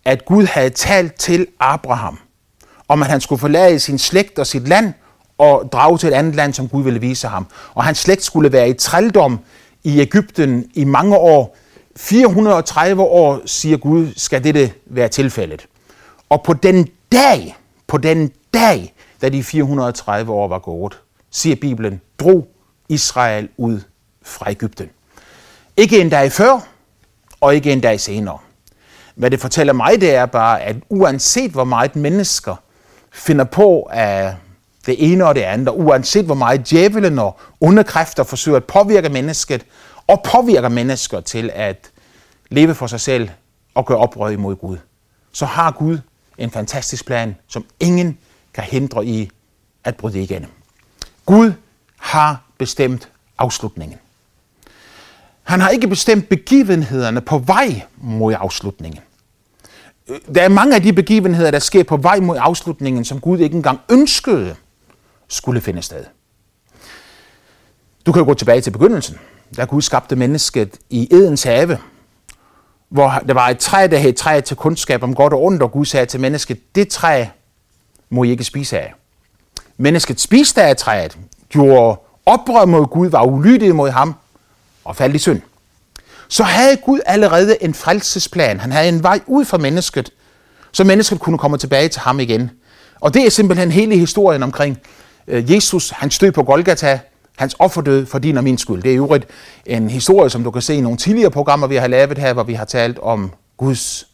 at 0.04 0.24
Gud 0.24 0.44
havde 0.44 0.70
talt 0.70 1.14
til 1.14 1.46
Abraham, 1.60 2.18
om 2.88 3.02
at 3.02 3.08
han 3.08 3.20
skulle 3.20 3.40
forlade 3.40 3.78
sin 3.78 3.98
slægt 3.98 4.38
og 4.38 4.46
sit 4.46 4.68
land 4.68 4.92
og 5.38 5.68
drage 5.72 5.98
til 5.98 6.08
et 6.08 6.12
andet 6.12 6.34
land, 6.34 6.52
som 6.52 6.68
Gud 6.68 6.82
ville 6.82 7.00
vise 7.00 7.28
ham. 7.28 7.46
Og 7.74 7.84
hans 7.84 7.98
slægt 7.98 8.24
skulle 8.24 8.52
være 8.52 8.68
i 8.68 8.74
trældom 8.74 9.40
i 9.84 10.00
Ægypten 10.00 10.70
i 10.74 10.84
mange 10.84 11.16
år. 11.16 11.56
430 11.98 13.02
år, 13.02 13.40
siger 13.46 13.76
Gud, 13.76 14.12
skal 14.16 14.44
dette 14.44 14.72
være 14.86 15.08
tilfældet. 15.08 15.66
Og 16.28 16.42
på 16.42 16.52
den 16.52 16.88
dag, 17.12 17.56
på 17.86 17.98
den 17.98 18.32
dag, 18.54 18.94
da 19.22 19.28
de 19.28 19.42
430 19.42 20.32
år 20.32 20.48
var 20.48 20.58
gået, 20.58 20.98
siger 21.30 21.56
Bibelen, 21.56 22.00
drog 22.18 22.48
Israel 22.88 23.48
ud 23.56 23.80
fra 24.22 24.50
Ægypten. 24.50 24.88
Ikke 25.76 26.00
en 26.00 26.08
dag 26.08 26.32
før, 26.32 26.60
og 27.40 27.54
ikke 27.54 27.72
en 27.72 27.80
dag 27.80 28.00
senere. 28.00 28.38
Hvad 29.14 29.30
det 29.30 29.40
fortæller 29.40 29.72
mig, 29.72 30.00
det 30.00 30.14
er 30.14 30.26
bare, 30.26 30.62
at 30.62 30.76
uanset 30.88 31.50
hvor 31.50 31.64
meget 31.64 31.96
mennesker 31.96 32.56
finder 33.12 33.44
på 33.44 33.88
af 33.92 34.34
det 34.86 35.12
ene 35.12 35.26
og 35.26 35.34
det 35.34 35.42
andet, 35.42 35.68
og 35.68 35.80
uanset 35.80 36.24
hvor 36.24 36.34
meget 36.34 36.70
djævelen 36.70 37.18
og 37.18 37.38
underkræfter 37.60 38.22
forsøger 38.22 38.56
at 38.56 38.64
påvirke 38.64 39.08
mennesket, 39.08 39.66
og 40.08 40.22
påvirker 40.22 40.68
mennesker 40.68 41.20
til 41.20 41.50
at 41.54 41.90
leve 42.50 42.74
for 42.74 42.86
sig 42.86 43.00
selv 43.00 43.28
og 43.74 43.86
gøre 43.86 43.98
oprør 43.98 44.28
imod 44.28 44.56
Gud, 44.56 44.76
så 45.32 45.46
har 45.46 45.70
Gud 45.70 45.98
en 46.38 46.50
fantastisk 46.50 47.06
plan, 47.06 47.36
som 47.48 47.64
ingen 47.80 48.18
kan 48.54 48.64
hindre 48.64 49.06
i 49.06 49.30
at 49.84 49.96
bryde 49.96 50.22
igennem. 50.22 50.50
Gud 51.26 51.52
har 51.96 52.42
bestemt 52.58 53.08
afslutningen. 53.38 53.98
Han 55.42 55.60
har 55.60 55.68
ikke 55.68 55.88
bestemt 55.88 56.28
begivenhederne 56.28 57.20
på 57.20 57.38
vej 57.38 57.82
mod 57.96 58.34
afslutningen. 58.38 59.00
Der 60.34 60.42
er 60.42 60.48
mange 60.48 60.74
af 60.74 60.82
de 60.82 60.92
begivenheder, 60.92 61.50
der 61.50 61.58
sker 61.58 61.84
på 61.84 61.96
vej 61.96 62.20
mod 62.20 62.36
afslutningen, 62.40 63.04
som 63.04 63.20
Gud 63.20 63.38
ikke 63.38 63.56
engang 63.56 63.80
ønskede 63.90 64.56
skulle 65.28 65.60
finde 65.60 65.82
sted. 65.82 66.04
Du 68.06 68.12
kan 68.12 68.20
jo 68.20 68.26
gå 68.26 68.34
tilbage 68.34 68.60
til 68.60 68.70
begyndelsen, 68.70 69.18
da 69.56 69.64
Gud 69.64 69.82
skabte 69.82 70.16
mennesket 70.16 70.76
i 70.90 71.08
Edens 71.10 71.42
have, 71.42 71.78
hvor 72.88 73.22
der 73.28 73.34
var 73.34 73.48
et 73.48 73.58
træ, 73.58 73.86
der 73.90 73.98
hed 73.98 74.12
træ 74.12 74.40
til 74.40 74.56
kundskab 74.56 75.02
om 75.02 75.14
godt 75.14 75.32
og 75.32 75.42
ondt, 75.44 75.62
og 75.62 75.72
Gud 75.72 75.84
sagde 75.84 76.06
til 76.06 76.20
mennesket, 76.20 76.74
det 76.74 76.88
træ 76.88 77.24
må 78.10 78.24
I 78.24 78.30
ikke 78.30 78.44
spise 78.44 78.78
af. 78.78 78.94
Mennesket 79.76 80.20
spiste 80.20 80.62
af 80.62 80.76
træet, 80.76 81.18
gjorde 81.48 82.00
oprør 82.26 82.64
mod 82.64 82.86
Gud, 82.86 83.08
var 83.08 83.24
ulydig 83.24 83.74
mod 83.74 83.90
ham, 83.90 84.14
og 84.84 84.96
faldt 84.96 85.14
i 85.14 85.18
synd, 85.18 85.40
så 86.28 86.42
havde 86.42 86.76
Gud 86.76 87.00
allerede 87.06 87.62
en 87.62 87.74
frelsesplan. 87.74 88.60
Han 88.60 88.72
havde 88.72 88.88
en 88.88 89.02
vej 89.02 89.20
ud 89.26 89.44
for 89.44 89.58
mennesket, 89.58 90.10
så 90.72 90.84
mennesket 90.84 91.20
kunne 91.20 91.38
komme 91.38 91.58
tilbage 91.58 91.88
til 91.88 92.00
ham 92.00 92.20
igen. 92.20 92.50
Og 93.00 93.14
det 93.14 93.26
er 93.26 93.30
simpelthen 93.30 93.72
hele 93.72 93.96
historien 93.96 94.42
omkring 94.42 94.78
øh, 95.28 95.52
Jesus. 95.52 95.90
Han 95.90 96.10
stød 96.10 96.32
på 96.32 96.42
Golgata, 96.42 97.00
hans 97.38 97.56
offerdød 97.58 98.06
for 98.06 98.18
din 98.18 98.36
og 98.36 98.44
min 98.44 98.58
skyld. 98.58 98.82
Det 98.82 98.92
er 98.92 98.96
jo 98.96 99.18
en 99.66 99.90
historie, 99.90 100.30
som 100.30 100.44
du 100.44 100.50
kan 100.50 100.62
se 100.62 100.74
i 100.74 100.80
nogle 100.80 100.98
tidligere 100.98 101.30
programmer, 101.30 101.66
vi 101.66 101.76
har 101.76 101.86
lavet 101.86 102.18
her, 102.18 102.32
hvor 102.32 102.42
vi 102.42 102.54
har 102.54 102.64
talt 102.64 102.98
om 102.98 103.32
Guds 103.56 104.08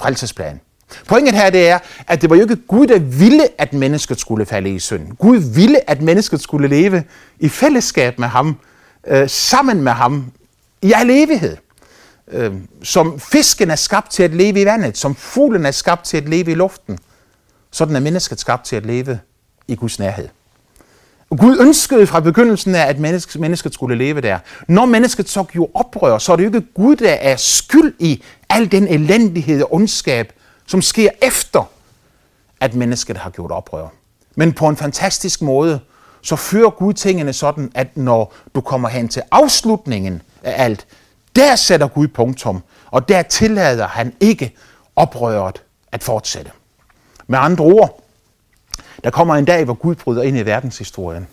frelsesplan. 0.00 0.60
Pointet 1.08 1.34
her 1.34 1.50
det 1.50 1.68
er, 1.68 1.78
at 2.06 2.22
det 2.22 2.30
var 2.30 2.36
jo 2.36 2.42
ikke 2.42 2.56
Gud, 2.56 2.86
der 2.86 2.98
ville, 2.98 3.42
at 3.58 3.72
mennesket 3.72 4.20
skulle 4.20 4.46
falde 4.46 4.74
i 4.74 4.78
synd. 4.78 5.16
Gud 5.16 5.36
ville, 5.36 5.90
at 5.90 6.02
mennesket 6.02 6.40
skulle 6.40 6.68
leve 6.68 7.04
i 7.38 7.48
fællesskab 7.48 8.18
med 8.18 8.28
ham, 8.28 8.58
øh, 9.06 9.28
sammen 9.28 9.82
med 9.82 9.92
ham 9.92 10.32
i 10.82 10.92
al 10.92 11.10
evighed. 11.10 11.56
Øh, 12.32 12.54
som 12.82 13.20
fisken 13.20 13.70
er 13.70 13.76
skabt 13.76 14.10
til 14.10 14.22
at 14.22 14.34
leve 14.34 14.60
i 14.60 14.64
vandet, 14.64 14.98
som 14.98 15.14
fuglen 15.14 15.66
er 15.66 15.70
skabt 15.70 16.04
til 16.04 16.16
at 16.16 16.28
leve 16.28 16.50
i 16.50 16.54
luften, 16.54 16.98
sådan 17.70 17.96
er 17.96 18.00
mennesket 18.00 18.40
skabt 18.40 18.64
til 18.64 18.76
at 18.76 18.86
leve 18.86 19.18
i 19.68 19.74
Guds 19.74 19.98
nærhed. 19.98 20.28
Gud 21.30 21.58
ønskede 21.60 22.06
fra 22.06 22.20
begyndelsen 22.20 22.74
af, 22.74 22.86
at 22.86 22.98
mennesket, 22.98 23.40
mennesket 23.40 23.74
skulle 23.74 23.98
leve 23.98 24.20
der. 24.20 24.38
Når 24.68 24.84
mennesket 24.84 25.28
så 25.28 25.42
gjorde 25.42 25.70
oprør, 25.74 26.18
så 26.18 26.32
er 26.32 26.36
det 26.36 26.44
jo 26.44 26.48
ikke 26.48 26.72
Gud, 26.74 26.96
der 26.96 27.12
er 27.12 27.36
skyld 27.36 27.94
i 27.98 28.22
al 28.48 28.72
den 28.72 28.88
elendighed 28.88 29.62
og 29.62 29.74
ondskab, 29.74 30.32
som 30.66 30.82
sker 30.82 31.10
efter, 31.22 31.70
at 32.60 32.74
mennesket 32.74 33.16
har 33.16 33.30
gjort 33.30 33.50
oprør. 33.50 33.88
Men 34.36 34.52
på 34.52 34.68
en 34.68 34.76
fantastisk 34.76 35.42
måde, 35.42 35.80
så 36.22 36.36
fører 36.36 36.70
Gud 36.70 36.92
tingene 36.92 37.32
sådan, 37.32 37.72
at 37.74 37.96
når 37.96 38.34
du 38.54 38.60
kommer 38.60 38.88
hen 38.88 39.08
til 39.08 39.22
afslutningen 39.30 40.22
af 40.42 40.64
alt, 40.64 40.86
der 41.36 41.56
sætter 41.56 41.88
Gud 41.88 42.08
punktum, 42.08 42.62
og 42.90 43.08
der 43.08 43.22
tillader 43.22 43.86
han 43.86 44.12
ikke 44.20 44.54
oprøret 44.96 45.62
at 45.92 46.02
fortsætte. 46.02 46.50
Med 47.26 47.38
andre 47.38 47.64
ord, 47.64 48.05
der 49.04 49.10
kommer 49.10 49.34
en 49.34 49.44
dag, 49.44 49.64
hvor 49.64 49.74
Gud 49.74 49.94
bryder 49.94 50.22
ind 50.22 50.38
i 50.38 50.42
verdenshistorien, 50.42 51.26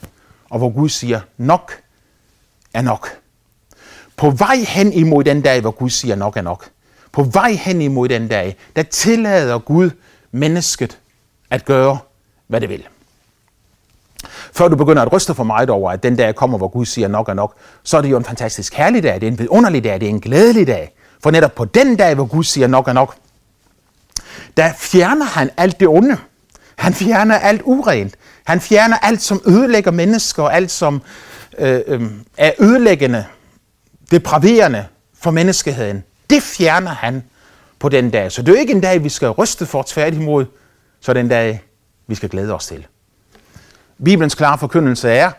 og 0.50 0.58
hvor 0.58 0.70
Gud 0.70 0.90
siger, 0.90 1.20
nok 1.38 1.82
er 2.74 2.82
nok. 2.82 3.10
På 4.18 4.30
vej 4.30 4.56
hen 4.68 4.94
imod 4.94 5.24
den 5.24 5.42
dag, 5.42 5.62
hvor 5.62 5.72
Gud 5.72 5.90
siger, 5.90 6.16
nok 6.16 6.38
er 6.38 6.42
nok. 6.42 6.70
På 7.12 7.24
vej 7.24 7.52
hen 7.52 7.82
imod 7.82 8.10
den 8.10 8.28
dag, 8.28 8.58
der 8.76 8.84
tillader 8.84 9.60
Gud 9.60 9.90
mennesket 10.32 11.00
at 11.50 11.66
gøre, 11.66 11.98
hvad 12.48 12.62
det 12.62 12.70
vil. 12.70 12.88
Før 14.54 14.68
du 14.68 14.76
begynder 14.76 15.02
at 15.02 15.14
ryste 15.14 15.36
for 15.36 15.44
meget 15.44 15.70
over, 15.70 15.92
at 15.92 16.04
den 16.04 16.16
dag 16.16 16.36
kommer, 16.36 16.58
hvor 16.58 16.68
Gud 16.68 16.86
siger 16.86 17.08
nok 17.08 17.30
er 17.30 17.34
nok, 17.34 17.56
så 17.84 17.98
er 17.98 18.02
det 18.02 18.12
jo 18.12 18.18
en 18.18 18.26
fantastisk 18.26 18.74
herlig 18.74 19.04
dag, 19.04 19.16
det 19.16 19.24
er 19.24 19.32
en 19.32 19.40
vidunderlig 19.40 19.84
dag, 19.84 20.00
det 20.00 20.06
er 20.06 20.10
en 20.10 20.20
glædelig 20.20 20.68
dag. 20.68 20.94
For 21.24 21.32
netop 21.32 21.56
på 21.56 21.66
den 21.66 21.96
dag, 21.96 22.16
hvor 22.16 22.26
Gud 22.26 22.44
siger 22.44 22.68
nok 22.68 22.88
er 22.88 22.94
nok, 22.94 23.16
der 24.58 24.74
fjerner 24.74 25.26
han 25.26 25.50
alt 25.58 25.80
det 25.80 25.88
onde. 25.88 26.18
Han 26.84 26.94
fjerner 26.94 27.36
alt 27.36 27.62
urent. 27.66 28.16
Han 28.44 28.62
fjerner 28.62 28.98
alt, 28.98 29.22
som 29.22 29.42
ødelægger 29.46 29.92
mennesker, 29.92 30.44
og 30.44 30.56
alt, 30.56 30.72
som 30.72 31.02
øh, 31.60 31.82
øh, 31.88 32.02
er 32.38 32.52
ødelæggende, 32.60 33.26
depraverende 34.12 34.86
for 35.22 35.32
menneskeheden. 35.32 36.04
Det 36.30 36.44
fjerner 36.44 36.92
han 36.92 37.24
på 37.80 37.90
den 37.90 38.10
dag. 38.10 38.32
Så 38.32 38.42
det 38.42 38.50
er 38.50 38.54
jo 38.54 38.60
ikke 38.60 38.74
en 38.74 38.82
dag, 38.82 39.04
vi 39.04 39.10
skal 39.10 39.30
ryste 39.30 39.66
for 39.66 39.84
tværtimod, 39.88 40.46
så 41.02 41.12
er 41.12 41.14
det 41.14 41.20
en 41.22 41.30
dag, 41.30 41.64
vi 42.08 42.16
skal 42.16 42.30
glæde 42.30 42.54
os 42.54 42.68
til. 42.68 42.88
Bibelens 44.06 44.36
klare 44.36 44.58
forkyndelse 44.58 45.10
er, 45.10 45.32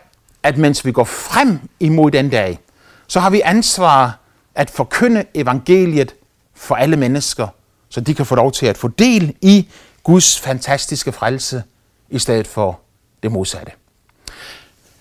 at 0.43 0.57
mens 0.57 0.85
vi 0.85 0.91
går 0.91 1.03
frem 1.03 1.59
imod 1.79 2.11
den 2.11 2.29
dag, 2.29 2.59
så 3.07 3.19
har 3.19 3.29
vi 3.29 3.41
ansvar 3.41 4.19
at 4.55 4.69
forkynde 4.69 5.23
evangeliet 5.33 6.15
for 6.55 6.75
alle 6.75 6.97
mennesker, 6.97 7.47
så 7.89 8.01
de 8.01 8.13
kan 8.13 8.25
få 8.25 8.35
lov 8.35 8.51
til 8.51 8.65
at 8.65 8.77
få 8.77 8.87
del 8.87 9.35
i 9.41 9.67
Guds 10.05 10.39
fantastiske 10.39 11.11
frelse, 11.11 11.63
i 12.09 12.19
stedet 12.19 12.47
for 12.47 12.79
det 13.23 13.31
modsatte. 13.31 13.71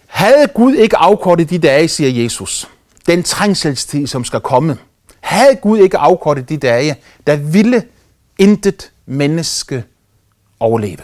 Havde 0.07 0.49
Gud 0.49 0.75
ikke 0.75 0.97
afkortet 0.97 1.51
de 1.51 1.59
dage, 1.59 1.89
siger 1.89 2.23
Jesus, 2.23 2.69
den 3.07 3.23
trængselstid, 3.23 4.07
som 4.07 4.25
skal 4.25 4.41
komme, 4.41 4.79
havde 5.21 5.57
Gud 5.57 5.79
ikke 5.79 5.99
afkortet 5.99 6.49
de 6.49 6.57
dage, 6.57 6.97
der 7.27 7.37
ville 7.37 7.85
intet 8.39 8.93
menneske 9.07 9.85
overleve. 10.61 11.03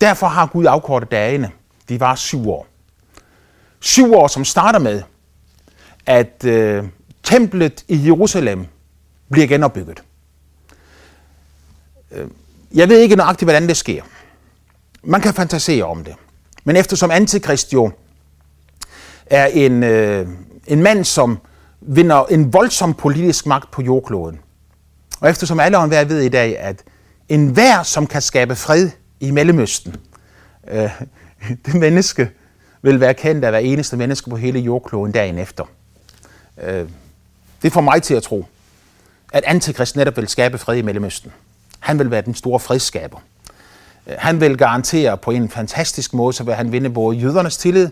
Derfor 0.00 0.26
har 0.26 0.46
Gud 0.46 0.64
afkortet 0.66 1.10
dagene. 1.10 1.50
De 1.88 2.00
var 2.00 2.14
syv 2.14 2.50
år. 2.50 2.66
Syv 3.80 4.14
år, 4.14 4.28
som 4.28 4.44
starter 4.44 4.78
med, 4.78 5.02
at 6.06 6.44
øh, 6.44 6.84
templet 7.22 7.84
i 7.88 8.06
Jerusalem 8.06 8.66
bliver 9.30 9.46
genopbygget. 9.46 10.02
Øh, 12.12 12.26
jeg 12.74 12.88
ved 12.88 12.98
ikke 13.00 13.16
nøjagtigt, 13.16 13.46
hvordan 13.46 13.68
det 13.68 13.76
sker. 13.76 14.02
Man 15.02 15.20
kan 15.20 15.34
fantasere 15.34 15.84
om 15.84 16.04
det. 16.04 16.14
Men 16.64 16.76
eftersom 16.76 17.10
Antikrist 17.10 17.72
jo 17.72 17.90
er 19.26 19.46
en, 19.46 19.82
øh, 19.82 20.28
en 20.66 20.82
mand, 20.82 21.04
som 21.04 21.38
vinder 21.80 22.24
en 22.24 22.52
voldsom 22.52 22.94
politisk 22.94 23.46
magt 23.46 23.70
på 23.70 23.82
jordkloden, 23.82 24.38
og 25.20 25.30
eftersom 25.30 25.60
alle 25.60 25.78
og 25.78 25.90
ved 25.90 26.20
i 26.20 26.28
dag, 26.28 26.58
at 26.58 26.82
enhver, 27.28 27.82
som 27.82 28.06
kan 28.06 28.22
skabe 28.22 28.56
fred 28.56 28.90
i 29.20 29.30
Mellemøsten, 29.30 29.96
øh, 30.68 30.90
det 31.66 31.74
menneske 31.74 32.30
vil 32.82 33.00
være 33.00 33.14
kendt 33.14 33.44
af 33.44 33.50
hver 33.50 33.58
eneste 33.58 33.96
menneske 33.96 34.30
på 34.30 34.36
hele 34.36 34.58
jordkloden 34.58 35.12
dagen 35.12 35.38
efter. 35.38 35.64
Øh, 36.62 36.88
det 37.62 37.72
får 37.72 37.80
mig 37.80 38.02
til 38.02 38.14
at 38.14 38.22
tro, 38.22 38.46
at 39.32 39.44
Antikrist 39.44 39.96
netop 39.96 40.16
vil 40.16 40.28
skabe 40.28 40.58
fred 40.58 40.76
i 40.76 40.82
Mellemøsten. 40.82 41.32
Han 41.80 41.98
vil 41.98 42.10
være 42.10 42.22
den 42.22 42.34
store 42.34 42.60
fredsskaber. 42.60 43.18
Øh, 44.06 44.14
han 44.18 44.40
vil 44.40 44.56
garantere 44.58 45.16
på 45.16 45.30
en 45.30 45.48
fantastisk 45.48 46.14
måde, 46.14 46.32
så 46.32 46.44
vil 46.44 46.54
han 46.54 46.72
vinde 46.72 46.90
både 46.90 47.16
jødernes 47.16 47.56
tillid, 47.56 47.88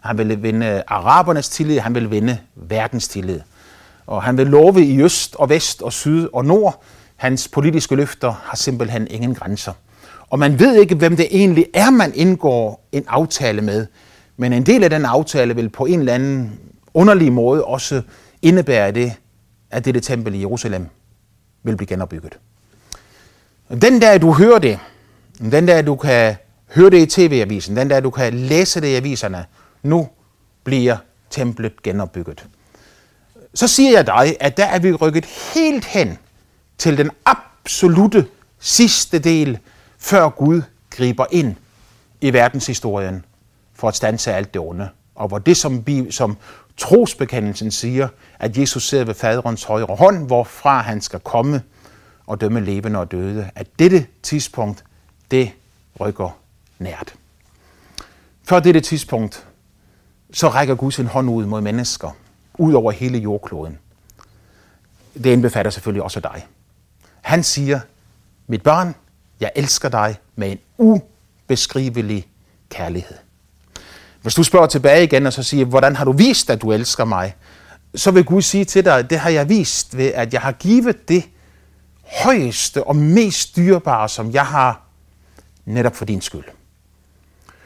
han 0.00 0.18
vil 0.18 0.42
vinde 0.42 0.82
arabernes 0.86 1.48
tillid, 1.48 1.78
han 1.78 1.94
vil 1.94 2.10
vinde 2.10 2.38
verdens 2.54 3.08
tillid. 3.08 3.40
Og 4.06 4.22
han 4.22 4.38
vil 4.38 4.46
love 4.46 4.84
i 4.84 5.02
øst 5.02 5.34
og 5.34 5.48
vest 5.48 5.82
og 5.82 5.92
syd 5.92 6.28
og 6.32 6.44
nord. 6.44 6.82
Hans 7.16 7.48
politiske 7.48 7.96
løfter 7.96 8.32
har 8.44 8.56
simpelthen 8.56 9.08
ingen 9.10 9.34
grænser. 9.34 9.72
Og 10.30 10.38
man 10.38 10.58
ved 10.58 10.80
ikke, 10.80 10.94
hvem 10.94 11.16
det 11.16 11.26
egentlig 11.30 11.66
er, 11.74 11.90
man 11.90 12.12
indgår 12.14 12.88
en 12.92 13.04
aftale 13.08 13.62
med. 13.62 13.86
Men 14.36 14.52
en 14.52 14.66
del 14.66 14.84
af 14.84 14.90
den 14.90 15.04
aftale 15.04 15.54
vil 15.54 15.68
på 15.68 15.86
en 15.86 15.98
eller 15.98 16.14
anden 16.14 16.60
underlig 16.94 17.32
måde 17.32 17.64
også 17.64 18.02
indebære 18.42 18.92
det, 18.92 19.12
at 19.70 19.84
dette 19.84 20.00
tempel 20.00 20.34
i 20.34 20.40
Jerusalem 20.40 20.86
vil 21.62 21.76
blive 21.76 21.86
genopbygget. 21.86 22.38
Den 23.70 24.00
dag 24.00 24.20
du 24.20 24.32
hører 24.32 24.58
det, 24.58 24.78
den 25.38 25.66
dag 25.66 25.86
du 25.86 25.96
kan 25.96 26.36
høre 26.74 26.90
det 26.90 26.98
i 26.98 27.06
tv-avisen, 27.06 27.76
den 27.76 27.88
dag 27.88 28.02
du 28.02 28.10
kan 28.10 28.34
læse 28.34 28.80
det 28.80 28.86
i 28.86 28.94
aviserne, 28.94 29.44
nu 29.82 30.08
bliver 30.64 30.96
templet 31.30 31.82
genopbygget. 31.82 32.46
Så 33.54 33.68
siger 33.68 33.90
jeg 33.90 34.06
dig, 34.06 34.36
at 34.40 34.56
der 34.56 34.64
er 34.64 34.78
vi 34.78 34.92
rykket 34.92 35.24
helt 35.54 35.84
hen 35.84 36.18
til 36.78 36.98
den 36.98 37.10
absolute 37.24 38.26
sidste 38.58 39.18
del, 39.18 39.58
før 39.98 40.28
Gud 40.28 40.62
griber 40.90 41.26
ind 41.30 41.56
i 42.20 42.32
verdenshistorien 42.32 43.24
for 43.74 43.88
at 43.88 43.96
stanse 43.96 44.32
alt 44.32 44.54
det 44.54 44.62
onde. 44.62 44.88
Og 45.14 45.28
hvor 45.28 45.38
det, 45.38 45.56
som, 45.56 45.86
vi, 45.86 46.10
som 46.10 46.36
trosbekendelsen 46.76 47.70
siger, 47.70 48.08
at 48.38 48.58
Jesus 48.58 48.88
sidder 48.88 49.04
ved 49.04 49.14
faderens 49.14 49.64
højre 49.64 49.96
hånd, 49.96 50.26
hvorfra 50.26 50.80
han 50.80 51.00
skal 51.00 51.20
komme 51.20 51.62
og 52.28 52.40
dømme 52.40 52.60
levende 52.60 52.98
og 52.98 53.10
døde, 53.10 53.50
at 53.54 53.66
dette 53.78 54.06
tidspunkt, 54.22 54.84
det 55.30 55.52
rykker 56.00 56.38
nært. 56.78 57.14
Før 58.44 58.60
dette 58.60 58.80
tidspunkt, 58.80 59.46
så 60.32 60.48
rækker 60.48 60.74
Gud 60.74 60.92
sin 60.92 61.06
hånd 61.06 61.30
ud 61.30 61.46
mod 61.46 61.60
mennesker, 61.60 62.10
ud 62.54 62.72
over 62.74 62.92
hele 62.92 63.18
jordkloden. 63.18 63.78
Det 65.14 65.26
indbefatter 65.26 65.70
selvfølgelig 65.70 66.02
også 66.02 66.20
dig. 66.20 66.46
Han 67.20 67.42
siger, 67.42 67.80
mit 68.46 68.62
barn, 68.62 68.94
jeg 69.40 69.52
elsker 69.56 69.88
dig 69.88 70.16
med 70.36 70.50
en 70.50 70.58
ubeskrivelig 70.78 72.28
kærlighed. 72.70 73.16
Hvis 74.22 74.34
du 74.34 74.42
spørger 74.42 74.66
tilbage 74.66 75.04
igen 75.04 75.26
og 75.26 75.32
så 75.32 75.42
siger, 75.42 75.64
hvordan 75.64 75.96
har 75.96 76.04
du 76.04 76.12
vist, 76.12 76.50
at 76.50 76.62
du 76.62 76.72
elsker 76.72 77.04
mig? 77.04 77.34
Så 77.94 78.10
vil 78.10 78.24
Gud 78.24 78.42
sige 78.42 78.64
til 78.64 78.84
dig, 78.84 79.10
det 79.10 79.18
har 79.18 79.30
jeg 79.30 79.48
vist 79.48 79.96
ved, 79.96 80.06
at 80.06 80.32
jeg 80.32 80.40
har 80.40 80.52
givet 80.52 81.08
det 81.08 81.24
højeste 82.08 82.84
og 82.84 82.96
mest 82.96 83.56
dyrebare, 83.56 84.08
som 84.08 84.32
jeg 84.32 84.46
har 84.46 84.82
netop 85.64 85.96
for 85.96 86.04
din 86.04 86.20
skyld. 86.20 86.44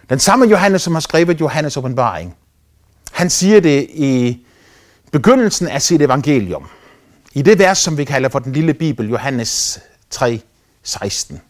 Den 0.09 0.19
samme 0.19 0.47
Johannes, 0.47 0.83
som 0.83 0.93
har 0.93 1.01
skrevet 1.01 1.41
Johannes 1.41 1.77
åbenbaring, 1.77 2.37
han 3.13 3.31
siger 3.31 3.61
det 3.61 3.87
i 3.91 4.47
begyndelsen 5.13 5.69
af 5.69 5.83
sit 5.83 6.03
evangelium. 6.03 6.69
I 7.33 7.43
det 7.43 7.59
vers, 7.59 7.79
som 7.79 7.99
vi 7.99 8.05
kalder 8.05 8.29
for 8.29 8.39
den 8.39 8.53
lille 8.53 8.75
bibel, 8.75 9.09
Johannes 9.09 9.81
3, 10.11 10.41
16. 10.83 11.41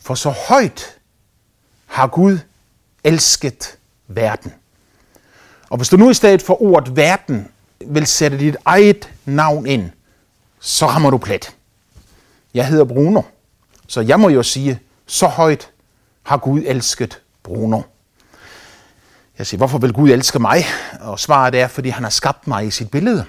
For 0.00 0.14
så 0.14 0.30
højt 0.48 0.96
har 1.86 2.06
Gud 2.06 2.38
elsket 3.04 3.78
verden. 4.08 4.52
Og 5.70 5.76
hvis 5.76 5.88
du 5.88 5.96
nu 5.96 6.10
i 6.10 6.14
stedet 6.14 6.42
for 6.42 6.62
ordet 6.62 6.96
verden 6.96 7.48
vil 7.86 8.06
sætte 8.06 8.38
dit 8.38 8.56
eget 8.64 9.10
navn 9.24 9.66
ind, 9.66 9.90
så 10.60 10.86
rammer 10.86 11.10
du 11.10 11.18
plet. 11.18 11.54
Jeg 12.54 12.66
hedder 12.66 12.84
Bruno, 12.84 13.22
så 13.88 14.00
jeg 14.00 14.20
må 14.20 14.28
jo 14.28 14.42
sige, 14.42 14.80
så 15.06 15.26
højt 15.26 15.70
har 16.22 16.36
Gud 16.36 16.62
elsket 16.66 17.20
Bruno. 17.42 17.82
Jeg 19.38 19.46
siger, 19.46 19.58
hvorfor 19.58 19.78
vil 19.78 19.92
Gud 19.92 20.10
elske 20.10 20.38
mig? 20.38 20.64
Og 21.00 21.20
svaret 21.20 21.54
er, 21.54 21.68
fordi 21.68 21.88
han 21.88 22.02
har 22.02 22.10
skabt 22.10 22.46
mig 22.46 22.66
i 22.66 22.70
sit 22.70 22.90
billede. 22.90 23.24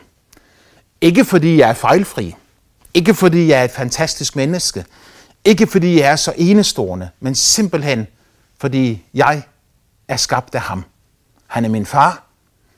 Ikke 1.01 1.25
fordi 1.25 1.57
jeg 1.57 1.69
er 1.69 1.73
fejlfri. 1.73 2.35
Ikke 2.93 3.13
fordi 3.13 3.47
jeg 3.47 3.59
er 3.59 3.63
et 3.63 3.71
fantastisk 3.71 4.35
menneske. 4.35 4.85
Ikke 5.45 5.67
fordi 5.67 5.99
jeg 5.99 6.11
er 6.11 6.15
så 6.15 6.33
enestående, 6.37 7.09
men 7.19 7.35
simpelthen 7.35 8.07
fordi 8.57 9.05
jeg 9.13 9.43
er 10.07 10.17
skabt 10.17 10.55
af 10.55 10.61
ham. 10.61 10.85
Han 11.47 11.65
er 11.65 11.69
min 11.69 11.85
far, 11.85 12.23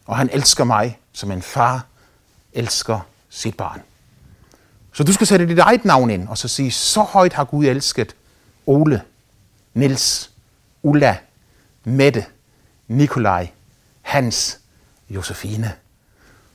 og 0.06 0.18
han 0.18 0.30
elsker 0.34 0.64
mig, 0.64 1.00
som 1.14 1.32
en 1.32 1.42
far 1.42 1.86
elsker 2.54 3.00
sit 3.30 3.58
barn. 3.58 3.82
Så 4.96 5.04
du 5.04 5.14
skal 5.14 5.28
sætte 5.28 5.48
dit 5.48 5.60
eget 5.60 5.86
navn 5.86 6.10
ind, 6.10 6.28
og 6.28 6.38
så 6.38 6.48
sige, 6.48 6.72
så 6.72 7.02
højt 7.02 7.34
har 7.34 7.44
Gud 7.44 7.66
elsket 7.66 8.16
Ole, 8.66 9.02
Nils, 9.74 10.32
Ulla, 10.84 11.18
Mette, 11.84 12.26
Nikolaj, 12.88 13.50
Hans, 14.02 14.60
Josefine. 15.10 15.74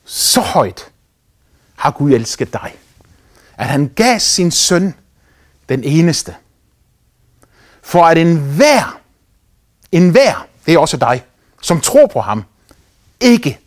Så 0.05 0.41
højt 0.41 0.91
har 1.75 1.91
Gud 1.91 2.11
elsket 2.11 2.53
dig, 2.53 2.75
at 3.57 3.65
han 3.67 3.91
gav 3.95 4.19
sin 4.19 4.51
søn 4.51 4.93
den 5.69 5.83
eneste, 5.83 6.35
for 7.81 8.05
at 8.05 8.17
enhver, 8.17 9.01
enhver, 9.91 10.47
det 10.65 10.73
er 10.73 10.79
også 10.79 10.97
dig, 10.97 11.25
som 11.61 11.81
tror 11.81 12.07
på 12.07 12.21
ham, 12.21 12.43
ikke 13.19 13.59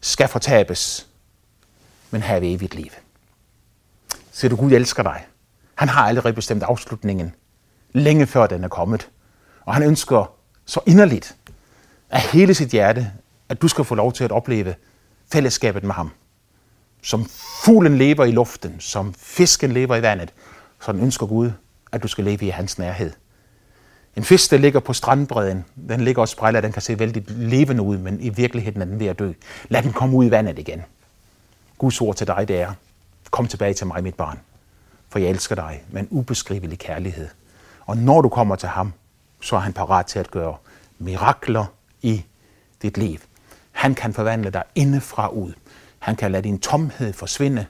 skal 0.00 0.28
fortabes, 0.28 1.06
men 2.10 2.22
have 2.22 2.52
evigt 2.52 2.74
liv. 2.74 2.90
Så 4.40 4.48
du, 4.48 4.56
Gud 4.56 4.72
elsker 4.72 5.02
dig. 5.02 5.26
Han 5.74 5.88
har 5.88 6.08
allerede 6.08 6.32
bestemt 6.32 6.62
afslutningen, 6.62 7.34
længe 7.92 8.26
før 8.26 8.46
den 8.46 8.64
er 8.64 8.68
kommet. 8.68 9.08
Og 9.64 9.74
han 9.74 9.82
ønsker 9.82 10.32
så 10.64 10.80
inderligt 10.86 11.36
af 12.10 12.20
hele 12.20 12.54
sit 12.54 12.68
hjerte, 12.68 13.12
at 13.48 13.62
du 13.62 13.68
skal 13.68 13.84
få 13.84 13.94
lov 13.94 14.12
til 14.12 14.24
at 14.24 14.32
opleve 14.32 14.74
fællesskabet 15.32 15.84
med 15.84 15.94
ham. 15.94 16.10
Som 17.02 17.24
fuglen 17.64 17.98
lever 17.98 18.24
i 18.24 18.30
luften, 18.30 18.80
som 18.80 19.14
fisken 19.14 19.72
lever 19.72 19.96
i 19.96 20.02
vandet, 20.02 20.32
så 20.82 20.92
ønsker 20.92 21.26
Gud, 21.26 21.50
at 21.92 22.02
du 22.02 22.08
skal 22.08 22.24
leve 22.24 22.46
i 22.46 22.48
hans 22.48 22.78
nærhed. 22.78 23.12
En 24.16 24.24
fisk, 24.24 24.50
der 24.50 24.58
ligger 24.58 24.80
på 24.80 24.92
strandbredden, 24.92 25.64
den 25.88 26.00
ligger 26.00 26.22
og 26.22 26.28
spræller, 26.28 26.60
den 26.60 26.72
kan 26.72 26.82
se 26.82 26.98
vældig 26.98 27.24
levende 27.28 27.82
ud, 27.82 27.98
men 27.98 28.20
i 28.20 28.28
virkeligheden 28.28 28.82
er 28.82 28.86
den 28.86 29.00
ved 29.00 29.06
at 29.06 29.18
dø. 29.18 29.32
Lad 29.68 29.82
den 29.82 29.92
komme 29.92 30.16
ud 30.16 30.24
i 30.24 30.30
vandet 30.30 30.58
igen. 30.58 30.82
Guds 31.78 32.00
ord 32.00 32.16
til 32.16 32.26
dig, 32.26 32.48
det 32.48 32.60
er, 32.60 32.74
kom 33.40 33.48
tilbage 33.48 33.74
til 33.74 33.86
mig, 33.86 34.02
mit 34.02 34.14
barn, 34.14 34.40
for 35.08 35.18
jeg 35.18 35.30
elsker 35.30 35.54
dig 35.54 35.84
med 35.90 36.02
en 36.02 36.08
ubeskrivelig 36.10 36.78
kærlighed. 36.78 37.28
Og 37.86 37.96
når 37.96 38.20
du 38.20 38.28
kommer 38.28 38.56
til 38.56 38.68
ham, 38.68 38.92
så 39.40 39.56
er 39.56 39.60
han 39.60 39.72
parat 39.72 40.06
til 40.06 40.18
at 40.18 40.30
gøre 40.30 40.56
mirakler 40.98 41.66
i 42.02 42.24
dit 42.82 42.98
liv. 42.98 43.18
Han 43.72 43.94
kan 43.94 44.14
forvandle 44.14 44.50
dig 44.50 44.62
indefra 44.74 45.28
ud. 45.28 45.52
Han 45.98 46.16
kan 46.16 46.32
lade 46.32 46.42
din 46.42 46.58
tomhed 46.58 47.12
forsvinde 47.12 47.66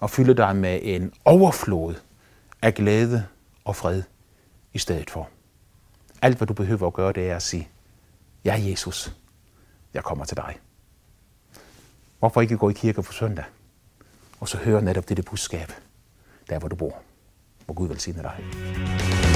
og 0.00 0.10
fylde 0.10 0.34
dig 0.34 0.56
med 0.56 0.80
en 0.82 1.12
overflod 1.24 1.94
af 2.62 2.74
glæde 2.74 3.26
og 3.64 3.76
fred 3.76 4.02
i 4.72 4.78
stedet 4.78 5.10
for. 5.10 5.28
Alt, 6.22 6.36
hvad 6.36 6.46
du 6.46 6.54
behøver 6.54 6.86
at 6.86 6.94
gøre, 6.94 7.12
det 7.12 7.30
er 7.30 7.36
at 7.36 7.42
sige, 7.42 7.68
ja 8.44 8.54
Jesus, 8.58 9.16
jeg 9.94 10.04
kommer 10.04 10.24
til 10.24 10.36
dig. 10.36 10.58
Hvorfor 12.18 12.40
ikke 12.40 12.56
gå 12.56 12.70
i 12.70 12.72
kirke 12.72 13.02
på 13.02 13.12
søndag, 13.12 13.44
og 14.42 14.48
så 14.48 14.58
høre 14.58 14.82
netop 14.82 15.08
dette 15.08 15.22
budskab, 15.22 15.72
der 16.50 16.58
hvor 16.58 16.68
du 16.68 16.76
bor. 16.76 17.02
Må 17.68 17.74
Gud 17.74 17.88
velsigne 17.88 18.22
dig. 18.22 19.31